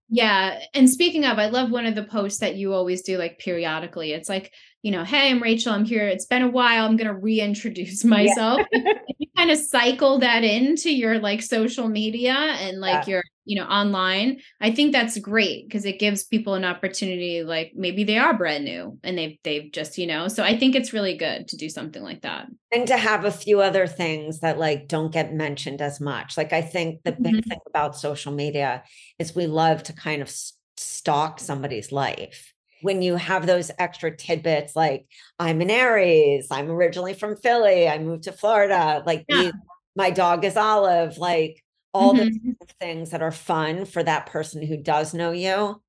Yeah. 0.08 0.60
And 0.72 0.88
speaking 0.88 1.24
of, 1.24 1.38
I 1.38 1.46
love 1.46 1.72
one 1.72 1.86
of 1.86 1.96
the 1.96 2.04
posts 2.04 2.40
that 2.40 2.54
you 2.54 2.74
always 2.74 3.02
do 3.02 3.18
like 3.18 3.40
periodically. 3.40 4.12
It's 4.12 4.28
like, 4.28 4.52
you 4.82 4.92
know, 4.92 5.02
hey, 5.02 5.30
I'm 5.30 5.42
Rachel. 5.42 5.72
I'm 5.72 5.84
here. 5.84 6.06
It's 6.06 6.26
been 6.26 6.42
a 6.42 6.48
while. 6.48 6.84
I'm 6.84 6.96
going 6.96 7.08
to 7.08 7.14
reintroduce 7.14 8.04
myself. 8.04 8.60
Yeah. 8.72 8.92
you 9.18 9.26
kind 9.36 9.50
of 9.50 9.58
cycle 9.58 10.18
that 10.20 10.44
into 10.44 10.92
your 10.92 11.18
like 11.18 11.42
social 11.42 11.88
media 11.88 12.34
and 12.34 12.80
like 12.80 13.06
yeah. 13.08 13.14
your, 13.14 13.22
you 13.50 13.56
know, 13.56 13.66
online. 13.66 14.40
I 14.60 14.70
think 14.70 14.92
that's 14.92 15.18
great 15.18 15.66
because 15.66 15.84
it 15.84 15.98
gives 15.98 16.22
people 16.22 16.54
an 16.54 16.64
opportunity 16.64 17.42
like 17.42 17.72
maybe 17.74 18.04
they 18.04 18.16
are 18.16 18.32
brand 18.32 18.64
new 18.64 18.96
and 19.02 19.18
they've 19.18 19.38
they've 19.42 19.72
just, 19.72 19.98
you 19.98 20.06
know. 20.06 20.28
So 20.28 20.44
I 20.44 20.56
think 20.56 20.76
it's 20.76 20.92
really 20.92 21.16
good 21.16 21.48
to 21.48 21.56
do 21.56 21.68
something 21.68 22.00
like 22.00 22.22
that. 22.22 22.46
And 22.70 22.86
to 22.86 22.96
have 22.96 23.24
a 23.24 23.32
few 23.32 23.60
other 23.60 23.88
things 23.88 24.38
that 24.38 24.56
like 24.56 24.86
don't 24.86 25.12
get 25.12 25.34
mentioned 25.34 25.82
as 25.82 26.00
much. 26.00 26.36
Like 26.36 26.52
I 26.52 26.62
think 26.62 27.02
the 27.02 27.10
big 27.10 27.34
mm-hmm. 27.34 27.48
thing 27.48 27.58
about 27.66 27.96
social 27.96 28.30
media 28.30 28.84
is 29.18 29.34
we 29.34 29.48
love 29.48 29.82
to 29.84 29.92
kind 29.92 30.22
of 30.22 30.32
stalk 30.76 31.40
somebody's 31.40 31.90
life 31.90 32.54
when 32.82 33.02
you 33.02 33.16
have 33.16 33.46
those 33.46 33.70
extra 33.78 34.16
tidbits 34.16 34.74
like 34.74 35.04
i'm 35.38 35.60
an 35.60 35.68
aries 35.68 36.46
i'm 36.50 36.70
originally 36.70 37.12
from 37.12 37.36
philly 37.36 37.86
i 37.86 37.98
moved 37.98 38.22
to 38.22 38.32
florida 38.32 39.02
like 39.04 39.26
yeah. 39.28 39.42
these, 39.42 39.52
my 39.94 40.08
dog 40.08 40.42
is 40.46 40.56
olive 40.56 41.18
like 41.18 41.62
all 41.92 42.14
mm-hmm. 42.14 42.50
the 42.60 42.66
things 42.78 43.10
that 43.10 43.22
are 43.22 43.32
fun 43.32 43.84
for 43.84 44.02
that 44.02 44.26
person 44.26 44.62
who 44.62 44.76
does 44.76 45.14
know 45.14 45.32
you 45.32 45.80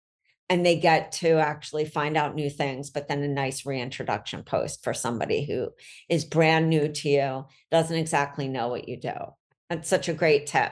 and 0.49 0.65
they 0.65 0.77
get 0.77 1.13
to 1.13 1.37
actually 1.37 1.85
find 1.85 2.17
out 2.17 2.35
new 2.35 2.49
things 2.49 2.89
but 2.89 3.07
then 3.07 3.23
a 3.23 3.27
nice 3.27 3.65
reintroduction 3.65 4.43
post 4.43 4.83
for 4.83 4.93
somebody 4.93 5.45
who 5.45 5.69
is 6.09 6.25
brand 6.25 6.69
new 6.69 6.87
to 6.89 7.09
you 7.09 7.45
doesn't 7.71 7.97
exactly 7.97 8.47
know 8.47 8.67
what 8.67 8.89
you 8.89 8.97
do 8.97 9.13
that's 9.69 9.89
such 9.89 10.09
a 10.09 10.13
great 10.13 10.47
tip 10.47 10.71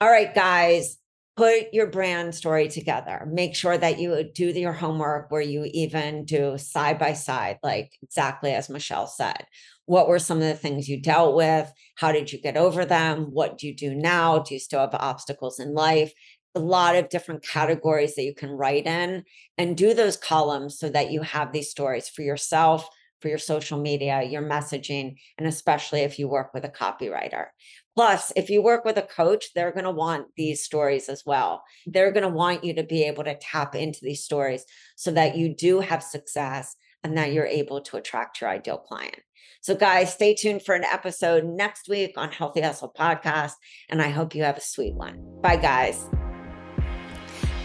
all 0.00 0.10
right 0.10 0.34
guys 0.34 0.98
put 1.36 1.72
your 1.72 1.88
brand 1.88 2.34
story 2.34 2.68
together. 2.68 3.26
Make 3.30 3.56
sure 3.56 3.76
that 3.76 3.98
you 3.98 4.22
do 4.34 4.46
your 4.46 4.72
homework 4.72 5.30
where 5.30 5.40
you 5.40 5.68
even 5.72 6.24
do 6.24 6.56
side 6.58 6.98
by 6.98 7.14
side, 7.14 7.58
like 7.62 7.92
exactly 8.02 8.52
as 8.52 8.70
Michelle 8.70 9.08
said. 9.08 9.46
What 9.86 10.08
were 10.08 10.20
some 10.20 10.38
of 10.38 10.44
the 10.44 10.54
things 10.54 10.88
you 10.88 11.00
dealt 11.00 11.34
with? 11.34 11.70
How 11.96 12.12
did 12.12 12.32
you 12.32 12.40
get 12.40 12.56
over 12.56 12.84
them? 12.84 13.26
What 13.32 13.58
do 13.58 13.66
you 13.66 13.74
do 13.74 13.94
now? 13.94 14.38
Do 14.38 14.54
you 14.54 14.60
still 14.60 14.80
have 14.80 14.94
obstacles 14.94 15.58
in 15.58 15.74
life? 15.74 16.12
A 16.54 16.60
lot 16.60 16.94
of 16.94 17.08
different 17.08 17.44
categories 17.44 18.14
that 18.14 18.22
you 18.22 18.34
can 18.34 18.50
write 18.50 18.86
in 18.86 19.24
and 19.58 19.76
do 19.76 19.92
those 19.92 20.16
columns 20.16 20.78
so 20.78 20.88
that 20.88 21.10
you 21.10 21.22
have 21.22 21.52
these 21.52 21.68
stories 21.68 22.08
for 22.08 22.22
yourself, 22.22 22.88
for 23.24 23.30
your 23.30 23.38
social 23.38 23.80
media, 23.80 24.22
your 24.22 24.42
messaging, 24.42 25.16
and 25.38 25.48
especially 25.48 26.00
if 26.00 26.18
you 26.18 26.28
work 26.28 26.52
with 26.52 26.62
a 26.62 26.68
copywriter. 26.68 27.46
Plus, 27.94 28.34
if 28.36 28.50
you 28.50 28.62
work 28.62 28.84
with 28.84 28.98
a 28.98 29.02
coach, 29.02 29.46
they're 29.54 29.72
going 29.72 29.84
to 29.84 29.90
want 29.90 30.26
these 30.36 30.62
stories 30.62 31.08
as 31.08 31.22
well. 31.24 31.62
They're 31.86 32.12
going 32.12 32.24
to 32.24 32.28
want 32.28 32.64
you 32.64 32.74
to 32.74 32.82
be 32.82 33.04
able 33.04 33.24
to 33.24 33.38
tap 33.38 33.74
into 33.74 34.00
these 34.02 34.22
stories 34.22 34.66
so 34.94 35.10
that 35.12 35.38
you 35.38 35.56
do 35.56 35.80
have 35.80 36.02
success 36.02 36.76
and 37.02 37.16
that 37.16 37.32
you're 37.32 37.46
able 37.46 37.80
to 37.80 37.96
attract 37.96 38.42
your 38.42 38.50
ideal 38.50 38.76
client. 38.76 39.20
So, 39.62 39.74
guys, 39.74 40.12
stay 40.12 40.34
tuned 40.34 40.62
for 40.62 40.74
an 40.74 40.84
episode 40.84 41.46
next 41.46 41.88
week 41.88 42.18
on 42.18 42.30
Healthy 42.30 42.60
Hustle 42.60 42.92
Podcast. 42.94 43.52
And 43.88 44.02
I 44.02 44.10
hope 44.10 44.34
you 44.34 44.42
have 44.42 44.58
a 44.58 44.60
sweet 44.60 44.94
one. 44.94 45.40
Bye, 45.40 45.56
guys. 45.56 46.04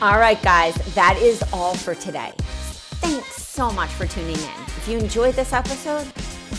All 0.01 0.19
right, 0.19 0.41
guys, 0.41 0.75
that 0.95 1.17
is 1.21 1.43
all 1.51 1.75
for 1.75 1.95
today. 1.95 2.31
Thanks 3.01 3.43
so 3.43 3.71
much 3.71 3.89
for 3.91 4.05
tuning 4.05 4.35
in. 4.35 4.61
If 4.77 4.87
you 4.87 4.97
enjoyed 4.97 5.35
this 5.35 5.53
episode, 5.53 6.05